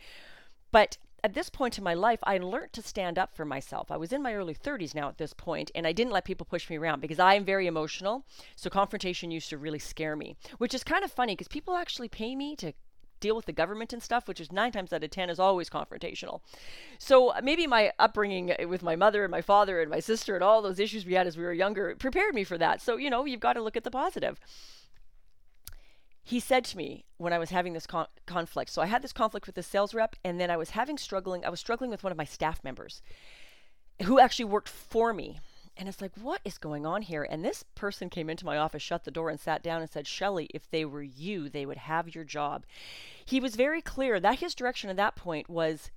But 0.71 0.97
at 1.23 1.33
this 1.33 1.49
point 1.49 1.77
in 1.77 1.83
my 1.83 1.93
life, 1.93 2.19
I 2.23 2.37
learned 2.37 2.73
to 2.73 2.81
stand 2.81 3.17
up 3.17 3.35
for 3.35 3.43
myself. 3.43 3.91
I 3.91 3.97
was 3.97 4.13
in 4.13 4.21
my 4.21 4.33
early 4.33 4.53
30s 4.53 4.93
now 4.93 5.09
at 5.09 5.17
this 5.17 5.33
point, 5.33 5.71
and 5.73 5.87
I 5.87 5.91
didn't 5.91 6.13
let 6.13 6.25
people 6.25 6.45
push 6.45 6.69
me 6.69 6.77
around 6.77 7.01
because 7.01 7.19
I 7.19 7.33
am 7.33 7.43
very 7.43 7.67
emotional. 7.67 8.23
So 8.55 8.69
confrontation 8.69 9.31
used 9.31 9.49
to 9.49 9.57
really 9.57 9.79
scare 9.79 10.15
me, 10.15 10.37
which 10.57 10.73
is 10.73 10.83
kind 10.83 11.03
of 11.03 11.11
funny 11.11 11.33
because 11.33 11.47
people 11.47 11.75
actually 11.75 12.07
pay 12.07 12.35
me 12.35 12.55
to 12.57 12.73
deal 13.19 13.35
with 13.35 13.45
the 13.45 13.53
government 13.53 13.93
and 13.93 14.01
stuff, 14.01 14.27
which 14.27 14.39
is 14.39 14.51
nine 14.51 14.71
times 14.71 14.93
out 14.93 15.03
of 15.03 15.09
ten 15.09 15.29
is 15.29 15.39
always 15.39 15.69
confrontational. 15.69 16.41
So 16.97 17.33
maybe 17.43 17.67
my 17.67 17.91
upbringing 17.99 18.55
with 18.67 18.83
my 18.83 18.95
mother 18.95 19.23
and 19.23 19.31
my 19.31 19.41
father 19.41 19.81
and 19.81 19.89
my 19.89 19.99
sister 19.99 20.35
and 20.35 20.43
all 20.43 20.61
those 20.61 20.79
issues 20.79 21.05
we 21.05 21.13
had 21.13 21.27
as 21.27 21.37
we 21.37 21.43
were 21.43 21.53
younger 21.53 21.95
prepared 21.95 22.33
me 22.33 22.43
for 22.43 22.57
that. 22.57 22.81
So, 22.81 22.97
you 22.97 23.09
know, 23.09 23.25
you've 23.25 23.39
got 23.39 23.53
to 23.53 23.61
look 23.61 23.77
at 23.77 23.83
the 23.83 23.91
positive. 23.91 24.39
He 26.23 26.39
said 26.41 26.65
to 26.65 26.77
me 26.77 27.05
when 27.17 27.31
I 27.31 27.39
was 27.39 27.51
having 27.51 27.71
this 27.71 27.87
con- 27.87 28.07
conflict, 28.25 28.69
so 28.69 28.81
I 28.81 28.87
had 28.87 29.01
this 29.01 29.13
conflict 29.13 29.45
with 29.45 29.55
the 29.55 29.63
sales 29.63 29.93
rep, 29.93 30.15
and 30.25 30.41
then 30.41 30.51
I 30.51 30.57
was 30.57 30.71
having 30.71 30.97
struggling, 30.97 31.45
I 31.45 31.49
was 31.49 31.61
struggling 31.61 31.89
with 31.89 32.03
one 32.03 32.11
of 32.11 32.17
my 32.17 32.25
staff 32.25 32.63
members 32.63 33.01
who 34.03 34.19
actually 34.19 34.45
worked 34.45 34.69
for 34.69 35.13
me 35.13 35.39
and 35.77 35.87
it's 35.87 36.01
like, 36.01 36.11
what 36.19 36.41
is 36.43 36.57
going 36.57 36.85
on 36.85 37.01
here? 37.01 37.27
And 37.29 37.43
this 37.43 37.63
person 37.75 38.09
came 38.09 38.29
into 38.29 38.45
my 38.45 38.57
office, 38.57 38.81
shut 38.81 39.03
the 39.03 39.11
door, 39.11 39.29
and 39.29 39.39
sat 39.39 39.63
down 39.63 39.81
and 39.81 39.89
said, 39.89 40.07
Shelly, 40.07 40.49
if 40.53 40.69
they 40.69 40.85
were 40.85 41.03
you, 41.03 41.49
they 41.49 41.65
would 41.65 41.77
have 41.77 42.13
your 42.13 42.23
job. 42.23 42.65
He 43.25 43.39
was 43.39 43.55
very 43.55 43.81
clear 43.81 44.19
that 44.19 44.39
his 44.39 44.55
direction 44.55 44.89
at 44.89 44.97
that 44.97 45.15
point 45.15 45.49
was 45.49 45.91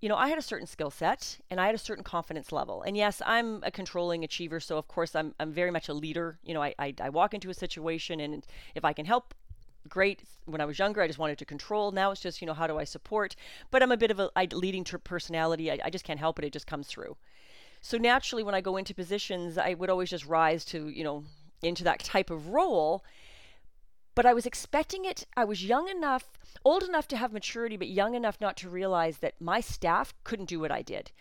you 0.00 0.08
know, 0.10 0.16
I 0.16 0.28
had 0.28 0.36
a 0.36 0.42
certain 0.42 0.66
skill 0.66 0.90
set 0.90 1.38
and 1.48 1.58
I 1.58 1.64
had 1.64 1.74
a 1.74 1.78
certain 1.78 2.04
confidence 2.04 2.52
level. 2.52 2.82
And 2.82 2.94
yes, 2.94 3.22
I'm 3.24 3.62
a 3.62 3.70
controlling 3.70 4.22
achiever, 4.22 4.60
so 4.60 4.76
of 4.76 4.86
course 4.86 5.16
I'm 5.16 5.34
I'm 5.40 5.50
very 5.50 5.70
much 5.70 5.88
a 5.88 5.94
leader. 5.94 6.38
You 6.42 6.52
know, 6.52 6.62
I 6.62 6.74
I, 6.78 6.94
I 7.00 7.08
walk 7.08 7.32
into 7.32 7.48
a 7.48 7.54
situation 7.54 8.20
and 8.20 8.46
if 8.74 8.84
I 8.84 8.92
can 8.92 9.06
help 9.06 9.32
great 9.88 10.22
when 10.46 10.62
i 10.62 10.64
was 10.64 10.78
younger 10.78 11.02
i 11.02 11.06
just 11.06 11.18
wanted 11.18 11.36
to 11.36 11.44
control 11.44 11.92
now 11.92 12.10
it's 12.10 12.20
just 12.20 12.40
you 12.40 12.46
know 12.46 12.54
how 12.54 12.66
do 12.66 12.78
i 12.78 12.84
support 12.84 13.36
but 13.70 13.82
i'm 13.82 13.92
a 13.92 13.96
bit 13.96 14.10
of 14.10 14.18
a 14.18 14.30
leading 14.52 14.82
personality 14.82 15.70
I, 15.70 15.78
I 15.84 15.90
just 15.90 16.04
can't 16.04 16.18
help 16.18 16.38
it 16.38 16.44
it 16.46 16.54
just 16.54 16.66
comes 16.66 16.86
through 16.86 17.16
so 17.84 17.98
naturally, 17.98 18.42
when 18.42 18.54
I 18.54 18.62
go 18.62 18.78
into 18.78 18.94
positions, 18.94 19.58
I 19.58 19.74
would 19.74 19.90
always 19.90 20.08
just 20.08 20.24
rise 20.24 20.64
to, 20.66 20.88
you 20.88 21.04
know, 21.04 21.24
into 21.62 21.84
that 21.84 22.02
type 22.02 22.30
of 22.30 22.48
role. 22.48 23.04
But 24.14 24.24
I 24.24 24.32
was 24.32 24.46
expecting 24.46 25.04
it. 25.04 25.26
I 25.36 25.44
was 25.44 25.66
young 25.66 25.90
enough, 25.90 26.38
old 26.64 26.82
enough 26.82 27.06
to 27.08 27.18
have 27.18 27.30
maturity, 27.30 27.76
but 27.76 27.88
young 27.88 28.14
enough 28.14 28.40
not 28.40 28.56
to 28.58 28.70
realize 28.70 29.18
that 29.18 29.38
my 29.38 29.60
staff 29.60 30.14
couldn't 30.24 30.48
do 30.48 30.60
what 30.60 30.72
I 30.72 30.80
did. 30.80 31.12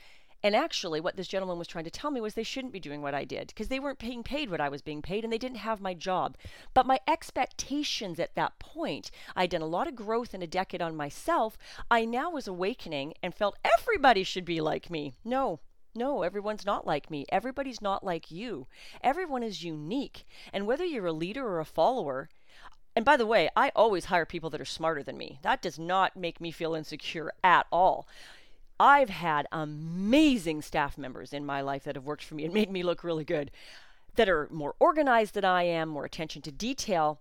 And 0.41 0.55
actually, 0.55 1.01
what 1.01 1.17
this 1.17 1.27
gentleman 1.27 1.60
was 1.60 1.67
trying 1.67 1.84
to 1.84 1.91
tell 1.91 2.12
me 2.12 2.22
was 2.22 2.34
they 2.34 2.43
shouldn't 2.43 2.72
be 2.72 2.79
doing 2.79 3.01
what 3.01 3.13
I 3.13 3.25
did 3.25 3.48
because 3.48 3.67
they 3.67 3.82
weren't 3.82 4.00
being 4.00 4.24
paid 4.24 4.50
what 4.50 4.62
I 4.62 4.70
was 4.70 4.82
being 4.82 5.01
paid 5.01 5.25
and 5.25 5.34
they 5.34 5.38
didn't 5.38 5.58
have 5.58 5.82
my 5.82 5.93
job. 5.93 6.38
But 6.74 6.88
my 6.88 7.01
expectations 7.10 8.22
at 8.22 8.36
that 8.36 8.58
point, 8.60 9.12
I'd 9.36 9.50
done 9.50 9.62
a 9.62 9.65
lot 9.65 9.89
of 9.89 9.98
growth 9.98 10.34
in 10.34 10.41
a 10.41 10.48
decade 10.48 10.82
on 10.82 10.96
myself. 10.96 11.58
I 11.91 12.05
now 12.05 12.29
was 12.32 12.48
awakening 12.48 13.15
and 13.22 13.36
felt 13.36 13.58
everybody 13.65 14.24
should 14.24 14.46
be 14.46 14.62
like 14.62 14.89
me. 14.89 15.12
No, 15.25 15.60
no, 15.95 16.23
everyone's 16.23 16.65
not 16.65 16.85
like 16.85 17.09
me. 17.09 17.25
Everybody's 17.29 17.81
not 17.81 18.03
like 18.03 18.31
you. 18.31 18.67
Everyone 19.01 19.43
is 19.43 19.63
unique. 19.63 20.25
And 20.51 20.65
whether 20.65 20.85
you're 20.85 21.07
a 21.07 21.13
leader 21.13 21.47
or 21.47 21.59
a 21.59 21.65
follower, 21.65 22.29
and 22.95 23.03
by 23.03 23.17
the 23.17 23.25
way, 23.25 23.50
I 23.55 23.71
always 23.75 24.05
hire 24.05 24.25
people 24.25 24.50
that 24.51 24.62
are 24.62 24.65
smarter 24.65 25.03
than 25.03 25.17
me. 25.17 25.39
That 25.41 25.62
does 25.62 25.79
not 25.79 26.15
make 26.15 26.39
me 26.39 26.51
feel 26.51 26.75
insecure 26.75 27.31
at 27.43 27.65
all. 27.71 28.07
I've 28.79 29.09
had 29.09 29.47
amazing 29.51 30.62
staff 30.62 30.97
members 30.97 31.33
in 31.33 31.45
my 31.45 31.62
life 31.62 31.83
that 31.83 31.95
have 31.95 32.05
worked 32.05 32.23
for 32.23 32.35
me 32.35 32.45
and 32.45 32.53
made 32.53 32.71
me 32.71 32.83
look 32.83 33.03
really 33.03 33.23
good, 33.23 33.51
that 34.15 34.29
are 34.29 34.47
more 34.51 34.75
organized 34.79 35.33
than 35.33 35.45
I 35.45 35.63
am, 35.63 35.89
more 35.89 36.05
attention 36.05 36.41
to 36.43 36.51
detail. 36.51 37.19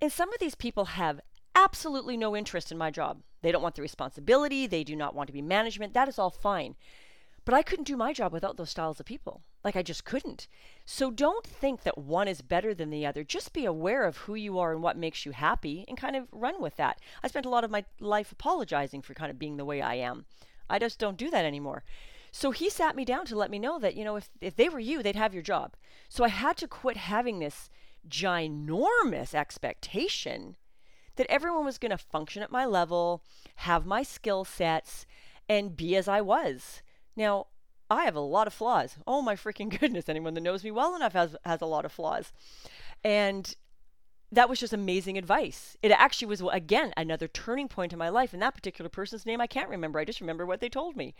And 0.00 0.12
some 0.12 0.32
of 0.32 0.40
these 0.40 0.54
people 0.54 0.86
have 0.86 1.20
absolutely 1.54 2.16
no 2.16 2.36
interest 2.36 2.70
in 2.70 2.78
my 2.78 2.90
job. 2.90 3.20
They 3.42 3.52
don't 3.52 3.62
want 3.62 3.76
the 3.76 3.82
responsibility, 3.82 4.66
they 4.66 4.84
do 4.84 4.96
not 4.96 5.14
want 5.14 5.28
to 5.28 5.32
be 5.32 5.42
management. 5.42 5.94
That 5.94 6.08
is 6.08 6.18
all 6.18 6.30
fine. 6.30 6.74
But 7.48 7.54
I 7.54 7.62
couldn't 7.62 7.86
do 7.86 7.96
my 7.96 8.12
job 8.12 8.34
without 8.34 8.58
those 8.58 8.68
styles 8.68 9.00
of 9.00 9.06
people. 9.06 9.40
Like 9.64 9.74
I 9.74 9.80
just 9.80 10.04
couldn't. 10.04 10.48
So 10.84 11.10
don't 11.10 11.46
think 11.46 11.82
that 11.82 11.96
one 11.96 12.28
is 12.28 12.42
better 12.42 12.74
than 12.74 12.90
the 12.90 13.06
other. 13.06 13.24
Just 13.24 13.54
be 13.54 13.64
aware 13.64 14.04
of 14.04 14.18
who 14.18 14.34
you 14.34 14.58
are 14.58 14.70
and 14.70 14.82
what 14.82 14.98
makes 14.98 15.24
you 15.24 15.32
happy 15.32 15.86
and 15.88 15.96
kind 15.96 16.14
of 16.14 16.28
run 16.30 16.60
with 16.60 16.76
that. 16.76 17.00
I 17.22 17.28
spent 17.28 17.46
a 17.46 17.48
lot 17.48 17.64
of 17.64 17.70
my 17.70 17.86
life 18.00 18.30
apologizing 18.30 19.00
for 19.00 19.14
kind 19.14 19.30
of 19.30 19.38
being 19.38 19.56
the 19.56 19.64
way 19.64 19.80
I 19.80 19.94
am. 19.94 20.26
I 20.68 20.78
just 20.78 20.98
don't 20.98 21.16
do 21.16 21.30
that 21.30 21.46
anymore. 21.46 21.84
So 22.32 22.50
he 22.50 22.68
sat 22.68 22.94
me 22.94 23.06
down 23.06 23.24
to 23.24 23.36
let 23.38 23.50
me 23.50 23.58
know 23.58 23.78
that, 23.78 23.96
you 23.96 24.04
know, 24.04 24.16
if, 24.16 24.28
if 24.42 24.54
they 24.54 24.68
were 24.68 24.78
you, 24.78 25.02
they'd 25.02 25.16
have 25.16 25.32
your 25.32 25.42
job. 25.42 25.74
So 26.10 26.24
I 26.24 26.28
had 26.28 26.58
to 26.58 26.68
quit 26.68 26.98
having 26.98 27.38
this 27.38 27.70
ginormous 28.06 29.34
expectation 29.34 30.56
that 31.16 31.30
everyone 31.30 31.64
was 31.64 31.78
going 31.78 31.92
to 31.92 31.96
function 31.96 32.42
at 32.42 32.52
my 32.52 32.66
level, 32.66 33.22
have 33.56 33.86
my 33.86 34.02
skill 34.02 34.44
sets, 34.44 35.06
and 35.48 35.78
be 35.78 35.96
as 35.96 36.08
I 36.08 36.20
was. 36.20 36.82
Now, 37.18 37.48
I 37.90 38.04
have 38.04 38.14
a 38.14 38.20
lot 38.20 38.46
of 38.46 38.54
flaws. 38.54 38.96
Oh 39.06 39.20
my 39.20 39.34
freaking 39.34 39.68
goodness. 39.80 40.08
Anyone 40.08 40.34
that 40.34 40.40
knows 40.40 40.64
me 40.64 40.70
well 40.70 40.94
enough 40.94 41.12
has 41.12 41.36
has 41.44 41.60
a 41.60 41.66
lot 41.66 41.84
of 41.84 41.92
flaws. 41.92 42.32
And 43.04 43.54
that 44.30 44.48
was 44.48 44.60
just 44.60 44.72
amazing 44.72 45.18
advice. 45.18 45.76
It 45.82 45.90
actually 45.90 46.28
was 46.28 46.42
again 46.52 46.92
another 46.96 47.26
turning 47.26 47.66
point 47.66 47.92
in 47.92 47.98
my 47.98 48.08
life. 48.08 48.32
And 48.32 48.40
that 48.40 48.54
particular 48.54 48.88
person's 48.88 49.26
name 49.26 49.40
I 49.40 49.48
can't 49.48 49.68
remember. 49.68 49.98
I 49.98 50.04
just 50.04 50.20
remember 50.20 50.46
what 50.46 50.60
they 50.60 50.68
told 50.68 50.96
me. 50.96 51.14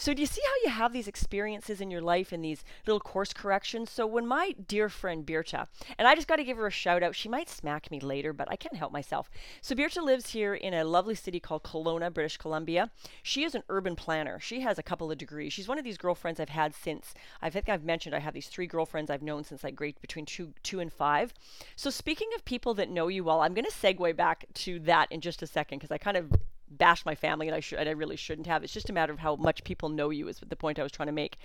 So, 0.00 0.14
do 0.14 0.22
you 0.22 0.26
see 0.26 0.40
how 0.42 0.54
you 0.64 0.70
have 0.70 0.94
these 0.94 1.06
experiences 1.06 1.78
in 1.78 1.90
your 1.90 2.00
life 2.00 2.32
and 2.32 2.42
these 2.42 2.64
little 2.86 3.00
course 3.00 3.34
corrections? 3.34 3.90
So, 3.90 4.06
when 4.06 4.26
my 4.26 4.54
dear 4.66 4.88
friend 4.88 5.26
Birta, 5.26 5.66
and 5.98 6.08
I 6.08 6.14
just 6.14 6.26
got 6.26 6.36
to 6.36 6.44
give 6.44 6.56
her 6.56 6.66
a 6.66 6.70
shout 6.70 7.02
out, 7.02 7.14
she 7.14 7.28
might 7.28 7.50
smack 7.50 7.90
me 7.90 8.00
later, 8.00 8.32
but 8.32 8.50
I 8.50 8.56
can't 8.56 8.76
help 8.76 8.92
myself. 8.92 9.30
So, 9.60 9.74
Birta 9.74 10.02
lives 10.02 10.30
here 10.30 10.54
in 10.54 10.72
a 10.72 10.84
lovely 10.84 11.14
city 11.14 11.38
called 11.38 11.64
Kelowna, 11.64 12.10
British 12.14 12.38
Columbia. 12.38 12.90
She 13.22 13.44
is 13.44 13.54
an 13.54 13.62
urban 13.68 13.94
planner. 13.94 14.40
She 14.40 14.60
has 14.60 14.78
a 14.78 14.82
couple 14.82 15.12
of 15.12 15.18
degrees. 15.18 15.52
She's 15.52 15.68
one 15.68 15.76
of 15.76 15.84
these 15.84 15.98
girlfriends 15.98 16.40
I've 16.40 16.48
had 16.48 16.74
since, 16.74 17.12
I 17.42 17.50
think 17.50 17.68
I've 17.68 17.84
mentioned 17.84 18.14
I 18.14 18.20
have 18.20 18.32
these 18.32 18.48
three 18.48 18.66
girlfriends 18.66 19.10
I've 19.10 19.20
known 19.20 19.44
since 19.44 19.62
like 19.62 19.76
grade 19.76 20.00
between 20.00 20.24
two, 20.24 20.54
two 20.62 20.80
and 20.80 20.90
five. 20.90 21.34
So, 21.76 21.90
speaking 21.90 22.30
of 22.34 22.46
people 22.46 22.72
that 22.72 22.88
know 22.88 23.08
you 23.08 23.22
well, 23.22 23.42
I'm 23.42 23.52
going 23.52 23.66
to 23.66 23.70
segue 23.70 24.16
back 24.16 24.46
to 24.54 24.78
that 24.78 25.12
in 25.12 25.20
just 25.20 25.42
a 25.42 25.46
second 25.46 25.80
because 25.80 25.90
I 25.90 25.98
kind 25.98 26.16
of 26.16 26.32
bash 26.70 27.04
my 27.04 27.14
family, 27.14 27.48
and 27.48 27.54
I 27.54 27.60
should, 27.60 27.78
I 27.78 27.90
really 27.90 28.16
shouldn't 28.16 28.46
have. 28.46 28.62
It's 28.62 28.72
just 28.72 28.90
a 28.90 28.92
matter 28.92 29.12
of 29.12 29.18
how 29.18 29.36
much 29.36 29.64
people 29.64 29.88
know 29.88 30.10
you. 30.10 30.28
Is 30.28 30.40
the 30.46 30.56
point 30.56 30.78
I 30.78 30.82
was 30.82 30.92
trying 30.92 31.08
to 31.08 31.12
make. 31.12 31.36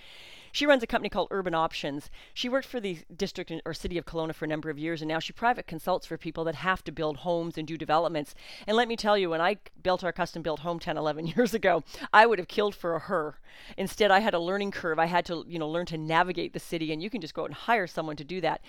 She 0.52 0.64
runs 0.64 0.82
a 0.82 0.86
company 0.86 1.10
called 1.10 1.28
Urban 1.30 1.54
Options. 1.54 2.10
She 2.32 2.48
worked 2.48 2.66
for 2.66 2.80
the 2.80 3.00
district 3.14 3.52
or 3.66 3.74
city 3.74 3.98
of 3.98 4.06
Kelowna 4.06 4.34
for 4.34 4.46
a 4.46 4.48
number 4.48 4.70
of 4.70 4.78
years, 4.78 5.02
and 5.02 5.08
now 5.08 5.18
she 5.18 5.34
private 5.34 5.66
consults 5.66 6.06
for 6.06 6.16
people 6.16 6.44
that 6.44 6.54
have 6.54 6.82
to 6.84 6.92
build 6.92 7.18
homes 7.18 7.58
and 7.58 7.68
do 7.68 7.76
developments. 7.76 8.34
And 8.66 8.76
let 8.76 8.88
me 8.88 8.96
tell 8.96 9.18
you, 9.18 9.30
when 9.30 9.40
I 9.40 9.58
built 9.82 10.02
our 10.02 10.12
custom 10.12 10.42
built 10.42 10.60
home 10.60 10.78
10, 10.78 10.96
11 10.96 11.26
years 11.36 11.52
ago, 11.52 11.84
I 12.12 12.24
would 12.24 12.38
have 12.38 12.48
killed 12.48 12.74
for 12.74 12.98
her. 13.00 13.38
Instead, 13.76 14.10
I 14.10 14.20
had 14.20 14.32
a 14.32 14.38
learning 14.38 14.70
curve. 14.70 14.98
I 14.98 15.06
had 15.06 15.26
to, 15.26 15.44
you 15.46 15.58
know, 15.58 15.68
learn 15.68 15.86
to 15.86 15.98
navigate 15.98 16.52
the 16.52 16.60
city, 16.60 16.92
and 16.92 17.02
you 17.02 17.10
can 17.10 17.20
just 17.20 17.34
go 17.34 17.42
out 17.42 17.50
and 17.50 17.54
hire 17.54 17.86
someone 17.86 18.16
to 18.16 18.24
do 18.24 18.40
that. 18.40 18.62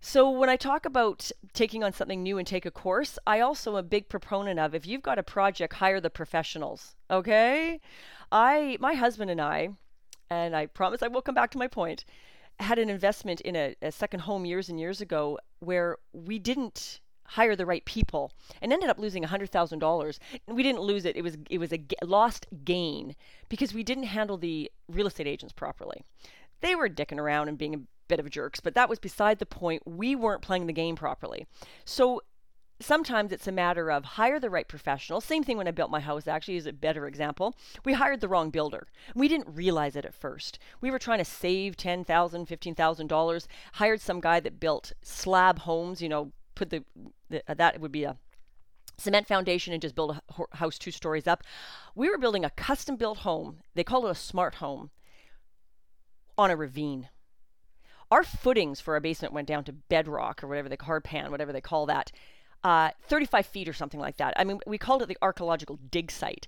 So 0.00 0.30
when 0.30 0.48
I 0.48 0.56
talk 0.56 0.84
about 0.84 1.30
taking 1.52 1.82
on 1.82 1.92
something 1.92 2.22
new 2.22 2.38
and 2.38 2.46
take 2.46 2.64
a 2.64 2.70
course, 2.70 3.18
I 3.26 3.40
also 3.40 3.72
am 3.72 3.76
a 3.76 3.82
big 3.82 4.08
proponent 4.08 4.60
of 4.60 4.74
if 4.74 4.86
you've 4.86 5.02
got 5.02 5.18
a 5.18 5.24
project, 5.24 5.74
hire 5.74 6.00
the 6.00 6.10
professionals. 6.10 6.94
Okay? 7.10 7.80
I 8.30 8.76
my 8.80 8.94
husband 8.94 9.30
and 9.30 9.40
I, 9.40 9.70
and 10.30 10.54
I 10.54 10.66
promise 10.66 11.02
I 11.02 11.08
will 11.08 11.22
come 11.22 11.34
back 11.34 11.50
to 11.52 11.58
my 11.58 11.66
point, 11.66 12.04
had 12.60 12.78
an 12.78 12.90
investment 12.90 13.40
in 13.40 13.56
a, 13.56 13.74
a 13.82 13.90
second 13.90 14.20
home 14.20 14.44
years 14.44 14.68
and 14.68 14.78
years 14.78 15.00
ago 15.00 15.38
where 15.60 15.96
we 16.12 16.38
didn't 16.38 17.00
hire 17.24 17.56
the 17.56 17.66
right 17.66 17.84
people 17.84 18.32
and 18.62 18.72
ended 18.72 18.88
up 18.88 18.98
losing 18.98 19.22
$100,000. 19.22 20.18
We 20.46 20.62
didn't 20.62 20.80
lose 20.80 21.04
it. 21.04 21.16
It 21.16 21.22
was 21.22 21.36
it 21.50 21.58
was 21.58 21.72
a 21.72 21.78
g- 21.78 21.96
lost 22.02 22.46
gain 22.64 23.16
because 23.48 23.74
we 23.74 23.82
didn't 23.82 24.04
handle 24.04 24.36
the 24.36 24.70
real 24.88 25.08
estate 25.08 25.26
agents 25.26 25.52
properly. 25.52 26.04
They 26.60 26.74
were 26.74 26.88
dicking 26.88 27.18
around 27.18 27.48
and 27.48 27.58
being 27.58 27.86
bit 28.08 28.20
of 28.20 28.30
jerks, 28.30 28.60
but 28.60 28.74
that 28.74 28.88
was 28.88 28.98
beside 28.98 29.38
the 29.38 29.46
point. 29.46 29.82
We 29.86 30.16
weren't 30.16 30.42
playing 30.42 30.66
the 30.66 30.72
game 30.72 30.96
properly. 30.96 31.46
So 31.84 32.22
sometimes 32.80 33.32
it's 33.32 33.46
a 33.46 33.52
matter 33.52 33.90
of 33.90 34.04
hire 34.04 34.40
the 34.40 34.50
right 34.50 34.68
professional. 34.68 35.20
Same 35.20 35.42
thing 35.42 35.56
when 35.56 35.68
I 35.68 35.72
built 35.72 35.90
my 35.90 36.00
house, 36.00 36.28
actually, 36.28 36.56
is 36.56 36.66
a 36.66 36.72
better 36.72 37.06
example. 37.06 37.54
We 37.84 37.94
hired 37.94 38.20
the 38.20 38.28
wrong 38.28 38.50
builder. 38.50 38.86
We 39.14 39.28
didn't 39.28 39.54
realize 39.54 39.96
it 39.96 40.04
at 40.04 40.14
first. 40.14 40.58
We 40.80 40.90
were 40.90 40.98
trying 40.98 41.18
to 41.18 41.24
save 41.24 41.76
$10,000, 41.76 42.06
$15,000, 42.06 43.46
hired 43.74 44.00
some 44.00 44.20
guy 44.20 44.40
that 44.40 44.60
built 44.60 44.92
slab 45.02 45.60
homes, 45.60 46.00
you 46.00 46.08
know, 46.08 46.32
put 46.54 46.70
the, 46.70 46.84
the 47.30 47.42
uh, 47.48 47.54
that 47.54 47.80
would 47.80 47.92
be 47.92 48.04
a 48.04 48.16
cement 48.96 49.28
foundation 49.28 49.72
and 49.72 49.80
just 49.80 49.94
build 49.94 50.10
a 50.10 50.56
house 50.56 50.78
two 50.78 50.90
stories 50.90 51.26
up. 51.26 51.44
We 51.94 52.08
were 52.10 52.18
building 52.18 52.44
a 52.44 52.50
custom 52.50 52.96
built 52.96 53.18
home. 53.18 53.58
They 53.74 53.84
call 53.84 54.06
it 54.06 54.10
a 54.10 54.14
smart 54.14 54.56
home 54.56 54.90
on 56.36 56.50
a 56.50 56.56
ravine 56.56 57.08
our 58.10 58.24
footings 58.24 58.80
for 58.80 58.94
our 58.94 59.00
basement 59.00 59.34
went 59.34 59.48
down 59.48 59.64
to 59.64 59.72
bedrock 59.72 60.42
or 60.42 60.48
whatever 60.48 60.68
they 60.68 60.76
hard 60.80 61.04
pan, 61.04 61.30
whatever 61.30 61.52
they 61.52 61.60
call 61.60 61.86
that, 61.86 62.10
uh, 62.64 62.90
35 63.08 63.46
feet 63.46 63.68
or 63.68 63.72
something 63.72 64.00
like 64.00 64.16
that. 64.16 64.34
I 64.36 64.44
mean, 64.44 64.60
we 64.66 64.78
called 64.78 65.02
it 65.02 65.08
the 65.08 65.18
archaeological 65.22 65.78
dig 65.90 66.10
site. 66.10 66.46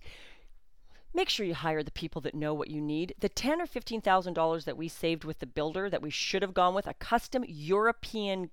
Make 1.13 1.29
sure 1.29 1.45
you 1.45 1.55
hire 1.55 1.83
the 1.83 1.91
people 1.91 2.21
that 2.23 2.35
know 2.35 2.55
what 2.55 2.71
you 2.71 2.81
need. 2.81 3.15
The 3.19 3.29
ten 3.29 3.61
or 3.61 3.67
fifteen 3.67 4.01
thousand 4.01 4.35
dollars 4.35 4.65
that 4.65 4.77
we 4.77 4.87
saved 4.87 5.25
with 5.25 5.41
the 5.41 5.47
builder 5.47 5.91
that 5.91 6.03
we 6.03 6.11
should 6.11 6.43
have 6.43 6.55
gone 6.55 6.73
with 6.73 6.87
a 6.87 6.95
custom 6.95 7.45
European 7.49 8.51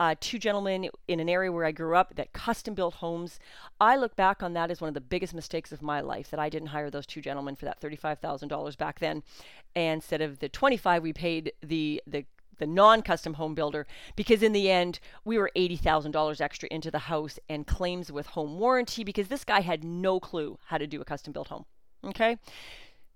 uh, 0.00 0.14
two 0.20 0.38
gentlemen 0.38 0.88
in 1.08 1.20
an 1.20 1.28
area 1.28 1.50
where 1.50 1.64
I 1.64 1.72
grew 1.72 1.96
up 1.96 2.14
that 2.14 2.32
custom 2.32 2.74
built 2.74 2.94
homes. 2.94 3.40
I 3.80 3.96
look 3.96 4.14
back 4.14 4.42
on 4.42 4.52
that 4.52 4.70
as 4.70 4.80
one 4.80 4.88
of 4.88 4.94
the 4.94 5.00
biggest 5.00 5.34
mistakes 5.34 5.72
of 5.72 5.82
my 5.82 6.00
life 6.00 6.30
that 6.30 6.38
I 6.38 6.48
didn't 6.48 6.68
hire 6.68 6.90
those 6.90 7.06
two 7.06 7.20
gentlemen 7.20 7.56
for 7.56 7.64
that 7.64 7.80
$35,000 7.80 8.78
back 8.78 9.00
then. 9.00 9.22
And 9.74 9.94
instead 9.94 10.20
of 10.20 10.38
the 10.38 10.48
25 10.48 11.02
we 11.02 11.12
paid 11.12 11.52
the 11.62 12.00
the 12.06 12.24
the 12.58 12.66
non-custom 12.66 13.34
home 13.34 13.54
builder 13.54 13.86
because 14.16 14.42
in 14.42 14.52
the 14.52 14.70
end 14.70 15.00
we 15.24 15.38
were 15.38 15.50
$80,000 15.56 16.40
extra 16.40 16.68
into 16.70 16.90
the 16.90 16.98
house 17.00 17.38
and 17.48 17.66
claims 17.66 18.12
with 18.12 18.28
home 18.28 18.58
warranty 18.58 19.04
because 19.04 19.28
this 19.28 19.44
guy 19.44 19.60
had 19.60 19.84
no 19.84 20.20
clue 20.20 20.58
how 20.66 20.78
to 20.78 20.86
do 20.86 21.00
a 21.00 21.04
custom 21.04 21.32
built 21.32 21.48
home. 21.48 21.64
Okay? 22.04 22.38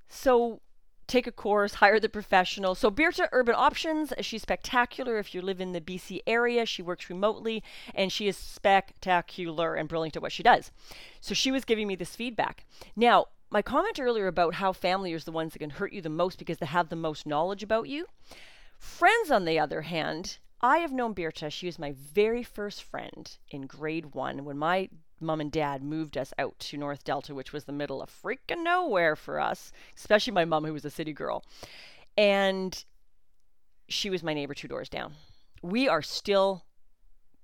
So 0.09 0.61
take 1.07 1.27
a 1.27 1.33
course, 1.33 1.75
hire 1.75 2.01
the 2.01 2.09
professional. 2.09 2.75
So 2.75 2.91
Birta 2.91 3.29
Urban 3.33 3.55
Options, 3.57 4.13
she's 4.21 4.43
spectacular 4.43 5.19
if 5.19 5.35
you 5.35 5.43
live 5.43 5.61
in 5.61 5.73
the 5.73 5.81
BC 5.81 6.21
area. 6.27 6.65
She 6.65 6.83
works 6.83 7.11
remotely 7.11 7.63
and 7.95 8.11
she 8.11 8.29
is 8.29 8.37
spectacular 8.37 9.75
and 9.75 9.89
brilliant 9.89 10.17
at 10.17 10.23
what 10.23 10.33
she 10.33 10.43
does. 10.43 10.71
So 11.21 11.35
she 11.35 11.51
was 11.51 11.65
giving 11.65 11.87
me 11.87 11.97
this 11.97 12.17
feedback. 12.17 12.65
Now, 12.97 13.27
my 13.51 13.61
comment 13.61 14.01
earlier 14.01 14.27
about 14.27 14.55
how 14.55 14.73
family 14.73 15.13
is 15.13 15.25
the 15.25 15.33
ones 15.33 15.53
that 15.53 15.59
can 15.59 15.71
hurt 15.71 15.93
you 15.93 16.01
the 16.01 16.09
most 16.09 16.39
because 16.39 16.57
they 16.57 16.67
have 16.67 16.89
the 16.89 16.97
most 16.97 17.27
knowledge 17.27 17.63
about 17.63 17.89
you. 17.89 18.07
Friends, 18.83 19.31
on 19.31 19.45
the 19.45 19.61
other 19.61 19.83
hand, 19.83 20.39
I 20.61 20.79
have 20.79 20.93
known 20.93 21.15
Birta. 21.15 21.53
She 21.53 21.67
was 21.67 21.79
my 21.79 21.93
very 21.93 22.43
first 22.43 22.83
friend 22.83 23.31
in 23.49 23.69
grade 23.69 24.07
one 24.07 24.45
when 24.45 24.59
my 24.59 24.89
mom 25.21 25.41
and 25.41 25.53
dad 25.53 25.85
moved 25.85 26.19
us 26.19 26.35
out 26.37 26.59
to 26.59 26.77
North 26.77 27.05
Delta, 27.05 27.33
which 27.33 27.53
was 27.53 27.63
the 27.63 27.73
middle 27.73 28.03
of 28.03 28.11
freaking 28.11 28.65
nowhere 28.65 29.15
for 29.15 29.39
us, 29.39 29.71
especially 29.97 30.33
my 30.33 30.45
mom, 30.45 30.65
who 30.65 30.73
was 30.73 30.85
a 30.85 30.91
city 30.91 31.13
girl. 31.13 31.45
And 32.19 32.85
she 33.89 34.11
was 34.11 34.25
my 34.25 34.35
neighbor 34.35 34.53
two 34.53 34.67
doors 34.67 34.89
down. 34.89 35.15
We 35.63 35.89
are 35.89 36.03
still 36.03 36.65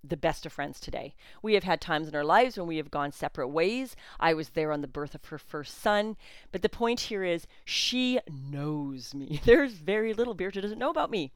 the 0.03 0.17
best 0.17 0.47
of 0.47 0.53
friends 0.53 0.81
today. 0.81 1.15
We 1.43 1.55
have 1.55 1.65
had 1.65 1.81
times 1.81 2.09
in 2.09 2.15
our 2.15 2.25
lives 2.25 2.57
when 2.57 2.67
we 2.67 2.77
have 2.77 2.91
gone 2.91 3.13
separate 3.13 3.49
ways. 3.49 3.97
I 4.21 4.35
was 4.35 4.51
there 4.51 4.73
on 4.73 4.81
the 4.81 4.89
birth 4.89 5.15
of 5.15 5.25
her 5.27 5.39
first 5.39 5.81
son. 5.81 6.17
But 6.53 6.63
the 6.63 6.69
point 6.69 7.01
here 7.01 7.25
is 7.25 7.47
she 7.65 8.21
knows 8.31 9.15
me. 9.15 9.41
There's 9.45 9.73
very 9.73 10.13
little 10.15 10.35
Birta 10.35 10.63
doesn't 10.63 10.79
know 10.79 10.91
about 10.91 11.11
me. 11.11 11.33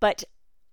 But 0.00 0.24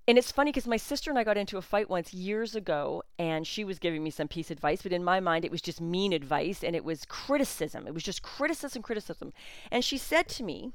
and 0.05 0.17
it's 0.17 0.33
funny 0.33 0.51
because 0.51 0.67
my 0.67 0.77
sister 0.77 1.09
and 1.09 1.17
I 1.17 1.23
got 1.23 1.37
into 1.37 1.57
a 1.57 1.61
fight 1.61 1.89
once 1.89 2.13
years 2.13 2.55
ago, 2.55 3.03
and 3.17 3.47
she 3.47 3.63
was 3.63 3.79
giving 3.79 4.03
me 4.03 4.09
some 4.09 4.27
piece 4.27 4.51
advice, 4.51 4.81
but 4.81 4.91
in 4.91 5.01
my 5.01 5.21
mind, 5.21 5.45
it 5.45 5.51
was 5.51 5.61
just 5.61 5.79
mean 5.79 6.11
advice 6.11 6.61
and 6.61 6.75
it 6.75 6.83
was 6.83 7.05
criticism. 7.05 7.87
It 7.87 7.93
was 7.93 8.03
just 8.03 8.21
criticism, 8.21 8.81
criticism. 8.81 9.31
And 9.71 9.83
she 9.83 9.97
said 9.97 10.27
to 10.29 10.43
me, 10.43 10.73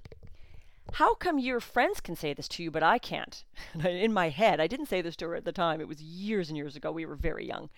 how 0.94 1.14
come 1.14 1.38
your 1.38 1.60
friends 1.60 2.00
can 2.00 2.16
say 2.16 2.32
this 2.32 2.48
to 2.48 2.62
you, 2.62 2.70
but 2.70 2.82
I 2.82 2.98
can't? 2.98 3.44
in 3.84 4.12
my 4.12 4.28
head, 4.30 4.60
I 4.60 4.66
didn't 4.66 4.86
say 4.86 5.02
this 5.02 5.16
to 5.16 5.28
her 5.28 5.34
at 5.34 5.44
the 5.44 5.52
time. 5.52 5.80
It 5.80 5.88
was 5.88 6.02
years 6.02 6.48
and 6.48 6.56
years 6.56 6.76
ago. 6.76 6.90
We 6.92 7.06
were 7.06 7.16
very 7.16 7.46
young. 7.46 7.70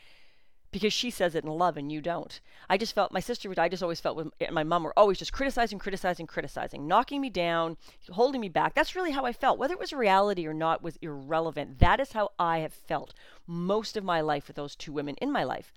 because 0.72 0.92
she 0.92 1.10
says 1.10 1.34
it 1.34 1.44
in 1.44 1.50
love 1.50 1.76
and 1.76 1.90
you 1.90 2.00
don't. 2.00 2.40
I 2.68 2.76
just 2.76 2.94
felt 2.94 3.12
my 3.12 3.18
sister 3.20 3.52
I 3.58 3.68
just 3.68 3.82
always 3.82 3.98
felt 4.00 4.16
with 4.16 4.28
my 4.52 4.62
mom 4.62 4.84
were 4.84 4.96
always 4.96 5.18
just 5.18 5.32
criticizing, 5.32 5.80
criticizing, 5.80 6.26
criticizing, 6.28 6.86
knocking 6.86 7.20
me 7.20 7.28
down, 7.30 7.76
holding 8.10 8.40
me 8.40 8.48
back. 8.48 8.74
That's 8.74 8.94
really 8.94 9.10
how 9.10 9.24
I 9.24 9.32
felt. 9.32 9.58
Whether 9.58 9.74
it 9.74 9.80
was 9.80 9.92
reality 9.92 10.46
or 10.46 10.54
not 10.54 10.82
was 10.82 10.96
irrelevant. 11.02 11.80
That 11.80 11.98
is 11.98 12.12
how 12.12 12.30
I 12.38 12.58
have 12.58 12.72
felt 12.72 13.14
most 13.46 13.96
of 13.96 14.04
my 14.04 14.20
life 14.20 14.46
with 14.46 14.56
those 14.56 14.76
two 14.76 14.92
women 14.92 15.16
in 15.16 15.32
my 15.32 15.42
life. 15.42 15.72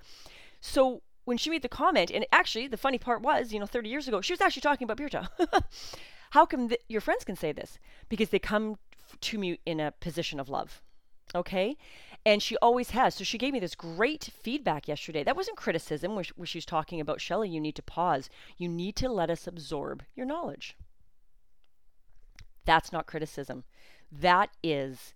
So 0.62 1.02
when 1.26 1.38
she 1.38 1.50
made 1.50 1.62
the 1.64 1.70
comment, 1.70 2.12
and 2.12 2.26
actually 2.32 2.68
the 2.68 2.78
funny 2.78 2.98
part 3.00 3.22
was, 3.22 3.52
you 3.52 3.60
know, 3.60 3.66
30 3.66 3.90
years 3.90 4.08
ago, 4.08 4.22
she 4.22 4.34
was 4.34 4.42
actually 4.42 4.62
talking 4.62 4.86
about 4.86 4.98
Birta. 4.98 5.28
how 6.34 6.48
come 6.48 6.68
th- 6.70 6.82
your 6.90 7.00
friends 7.00 7.24
can 7.24 7.36
say 7.36 7.52
this? 7.52 7.78
Because 8.10 8.30
they 8.30 8.40
come 8.40 8.78
to 9.22 9.38
me 9.38 9.60
in 9.68 9.80
a 9.80 9.92
position 9.92 10.40
of 10.40 10.50
love. 10.50 10.82
Okay? 11.36 11.78
And 12.26 12.42
she 12.42 12.58
always 12.58 12.90
has. 12.90 13.14
So 13.14 13.24
she 13.24 13.38
gave 13.38 13.54
me 13.54 13.60
this 13.60 13.76
great 13.76 14.32
feedback 14.42 14.88
yesterday. 14.88 15.24
That 15.24 15.36
wasn't 15.36 15.58
criticism, 15.58 16.16
where, 16.16 16.26
she 16.46 16.58
was 16.58 16.66
talking 16.66 17.00
about, 17.00 17.22
Shelly, 17.22 17.50
you 17.50 17.62
need 17.62 17.76
to 17.76 17.84
pause. 17.84 18.32
You 18.58 18.68
need 18.68 18.96
to 18.96 19.10
let 19.10 19.30
us 19.30 19.46
absorb 19.46 20.02
your 20.16 20.26
knowledge. 20.26 20.76
That's 22.66 22.92
not 22.92 23.06
criticism. 23.06 23.64
That 24.12 24.50
is 24.64 25.14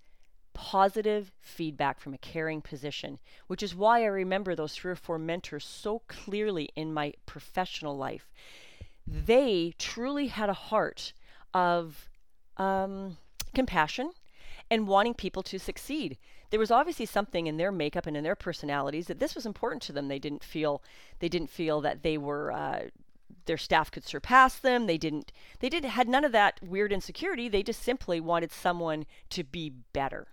positive 0.54 1.32
feedback 1.40 2.00
from 2.00 2.14
a 2.14 2.20
caring 2.20 2.62
position, 2.62 3.18
which 3.48 3.64
is 3.64 3.74
why 3.74 4.04
I 4.04 4.06
remember 4.06 4.54
those 4.54 4.76
three 4.76 4.92
or 4.92 4.96
four 4.96 5.18
mentors 5.18 5.66
so 5.66 6.04
clearly 6.08 6.70
in 6.76 6.94
my 6.94 7.14
professional 7.26 7.98
life. 7.98 8.30
They 9.08 9.74
truly 9.78 10.28
had 10.28 10.50
a 10.50 10.54
heart 10.54 11.14
of 11.54 12.10
um, 12.58 13.18
compassion 13.56 14.12
and 14.70 14.88
wanting 14.88 15.14
people 15.14 15.44
to 15.44 15.58
succeed. 15.58 16.18
There 16.50 16.60
was 16.60 16.72
obviously 16.72 17.06
something 17.06 17.48
in 17.48 17.58
their 17.58 17.72
makeup 17.72 18.06
and 18.06 18.18
in 18.18 18.24
their 18.24 18.36
personalities 18.36 19.08
that 19.08 19.20
this 19.20 19.36
was 19.36 19.46
important 19.46 19.82
to 19.84 19.94
them. 19.94 20.08
They 20.08 20.20
didn't 20.20 20.44
feel 20.44 20.82
they 21.20 21.30
didn't 21.30 21.50
feel 21.50 21.82
that 21.82 22.04
they 22.04 22.18
were 22.18 22.52
uh, 22.52 22.80
their 23.46 23.58
staff 23.58 23.92
could 23.92 24.06
surpass 24.06 24.58
them. 24.58 24.88
They 24.88 24.98
didn't 24.98 25.32
they 25.60 25.70
didn't 25.70 25.90
had 25.90 26.08
none 26.08 26.26
of 26.26 26.32
that 26.34 26.60
weird 26.62 26.94
insecurity. 26.94 27.48
They 27.48 27.64
just 27.64 27.82
simply 27.82 28.20
wanted 28.20 28.52
someone 28.52 29.06
to 29.32 29.44
be 29.44 29.72
better. 29.94 30.28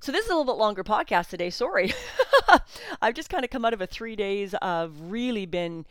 So 0.00 0.12
this 0.12 0.26
is 0.26 0.30
a 0.30 0.34
little 0.34 0.52
bit 0.52 0.58
longer 0.58 0.84
podcast 0.84 1.30
today. 1.30 1.50
Sorry. 1.50 1.92
I've 3.02 3.14
just 3.14 3.30
kind 3.30 3.44
of 3.44 3.50
come 3.50 3.64
out 3.64 3.72
of 3.72 3.80
a 3.80 3.86
3 3.86 4.14
days 4.14 4.54
of 4.60 5.10
really 5.10 5.46
been 5.46 5.86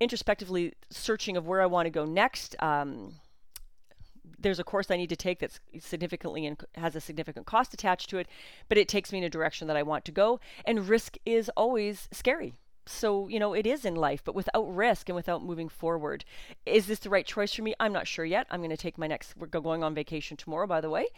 introspectively 0.00 0.74
searching 0.90 1.36
of 1.36 1.46
where 1.46 1.60
I 1.60 1.66
want 1.66 1.86
to 1.86 1.90
go 1.90 2.04
next. 2.04 2.56
Um, 2.62 3.14
there's 4.38 4.58
a 4.58 4.64
course 4.64 4.90
I 4.90 4.96
need 4.96 5.08
to 5.08 5.16
take 5.16 5.40
that's 5.40 5.58
significantly 5.80 6.46
and 6.46 6.60
has 6.74 6.94
a 6.94 7.00
significant 7.00 7.46
cost 7.46 7.74
attached 7.74 8.08
to 8.10 8.18
it, 8.18 8.28
but 8.68 8.78
it 8.78 8.88
takes 8.88 9.10
me 9.12 9.18
in 9.18 9.24
a 9.24 9.30
direction 9.30 9.66
that 9.68 9.76
I 9.76 9.82
want 9.82 10.04
to 10.04 10.12
go. 10.12 10.40
And 10.64 10.88
risk 10.88 11.16
is 11.26 11.50
always 11.56 12.08
scary. 12.12 12.54
So, 12.88 13.28
you 13.28 13.38
know, 13.38 13.52
it 13.52 13.66
is 13.66 13.84
in 13.84 13.94
life, 13.96 14.22
but 14.24 14.34
without 14.34 14.64
risk 14.74 15.10
and 15.10 15.16
without 15.16 15.44
moving 15.44 15.68
forward. 15.68 16.24
Is 16.64 16.86
this 16.86 17.00
the 17.00 17.10
right 17.10 17.26
choice 17.26 17.52
for 17.52 17.62
me? 17.62 17.74
I'm 17.78 17.92
not 17.92 18.06
sure 18.06 18.24
yet. 18.24 18.46
I'm 18.50 18.60
going 18.60 18.70
to 18.70 18.78
take 18.78 18.96
my 18.96 19.06
next, 19.06 19.36
we're 19.36 19.46
going 19.46 19.84
on 19.84 19.94
vacation 19.94 20.38
tomorrow, 20.38 20.66
by 20.66 20.80
the 20.80 20.88
way. 20.88 21.08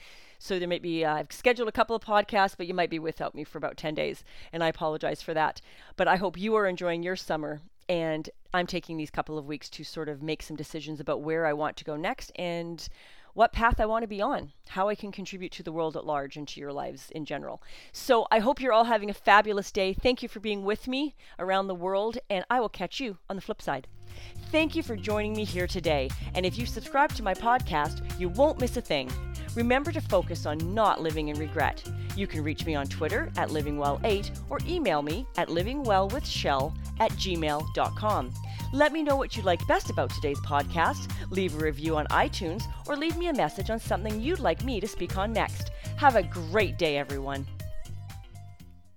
So 0.40 0.58
there 0.58 0.66
might 0.66 0.82
be, 0.82 1.04
uh, 1.04 1.14
I've 1.14 1.30
scheduled 1.30 1.68
a 1.68 1.72
couple 1.72 1.94
of 1.94 2.02
podcasts, 2.02 2.56
but 2.56 2.66
you 2.66 2.74
might 2.74 2.90
be 2.90 2.98
without 2.98 3.36
me 3.36 3.44
for 3.44 3.58
about 3.58 3.76
10 3.76 3.94
days. 3.94 4.24
And 4.52 4.64
I 4.64 4.68
apologize 4.68 5.22
for 5.22 5.32
that. 5.34 5.60
But 5.96 6.08
I 6.08 6.16
hope 6.16 6.36
you 6.36 6.56
are 6.56 6.66
enjoying 6.66 7.04
your 7.04 7.14
summer 7.14 7.60
and 7.90 8.30
I'm 8.54 8.68
taking 8.68 8.96
these 8.96 9.10
couple 9.10 9.36
of 9.36 9.46
weeks 9.46 9.68
to 9.70 9.82
sort 9.82 10.08
of 10.08 10.22
make 10.22 10.44
some 10.44 10.56
decisions 10.56 11.00
about 11.00 11.22
where 11.22 11.44
I 11.44 11.52
want 11.52 11.76
to 11.78 11.84
go 11.84 11.96
next 11.96 12.30
and 12.36 12.88
what 13.34 13.52
path 13.52 13.80
I 13.80 13.86
want 13.86 14.04
to 14.04 14.08
be 14.08 14.22
on, 14.22 14.52
how 14.68 14.88
I 14.88 14.94
can 14.94 15.10
contribute 15.10 15.50
to 15.52 15.64
the 15.64 15.72
world 15.72 15.96
at 15.96 16.06
large 16.06 16.36
and 16.36 16.46
to 16.48 16.60
your 16.60 16.72
lives 16.72 17.10
in 17.10 17.24
general. 17.24 17.60
So 17.92 18.28
I 18.30 18.38
hope 18.38 18.60
you're 18.60 18.72
all 18.72 18.84
having 18.84 19.10
a 19.10 19.14
fabulous 19.14 19.72
day. 19.72 19.92
Thank 19.92 20.22
you 20.22 20.28
for 20.28 20.38
being 20.38 20.64
with 20.64 20.86
me 20.86 21.16
around 21.36 21.66
the 21.66 21.74
world, 21.74 22.18
and 22.30 22.44
I 22.48 22.60
will 22.60 22.68
catch 22.68 23.00
you 23.00 23.18
on 23.28 23.34
the 23.34 23.42
flip 23.42 23.60
side. 23.60 23.88
Thank 24.50 24.74
you 24.74 24.82
for 24.82 24.96
joining 24.96 25.34
me 25.34 25.44
here 25.44 25.66
today. 25.66 26.10
And 26.34 26.44
if 26.44 26.58
you 26.58 26.66
subscribe 26.66 27.12
to 27.14 27.22
my 27.22 27.34
podcast, 27.34 28.02
you 28.18 28.28
won't 28.28 28.60
miss 28.60 28.76
a 28.76 28.80
thing. 28.80 29.10
Remember 29.54 29.92
to 29.92 30.00
focus 30.00 30.46
on 30.46 30.74
not 30.74 31.00
living 31.00 31.28
in 31.28 31.38
regret. 31.38 31.82
You 32.16 32.26
can 32.26 32.42
reach 32.42 32.66
me 32.66 32.74
on 32.74 32.86
Twitter 32.86 33.30
at 33.36 33.50
livingwell8 33.50 34.40
or 34.48 34.58
email 34.66 35.02
me 35.02 35.26
at 35.36 35.48
livingwellwithshell 35.48 36.74
at 37.00 37.10
gmail.com. 37.12 38.32
Let 38.72 38.92
me 38.92 39.02
know 39.02 39.16
what 39.16 39.36
you 39.36 39.42
liked 39.42 39.66
best 39.66 39.90
about 39.90 40.10
today's 40.10 40.40
podcast, 40.40 41.10
leave 41.30 41.56
a 41.56 41.64
review 41.64 41.96
on 41.96 42.06
iTunes, 42.06 42.64
or 42.86 42.96
leave 42.96 43.16
me 43.16 43.26
a 43.26 43.32
message 43.32 43.70
on 43.70 43.80
something 43.80 44.20
you'd 44.20 44.38
like 44.38 44.64
me 44.64 44.80
to 44.80 44.86
speak 44.86 45.16
on 45.16 45.32
next. 45.32 45.72
Have 45.96 46.14
a 46.14 46.22
great 46.22 46.78
day, 46.78 46.96
everyone. 46.96 47.46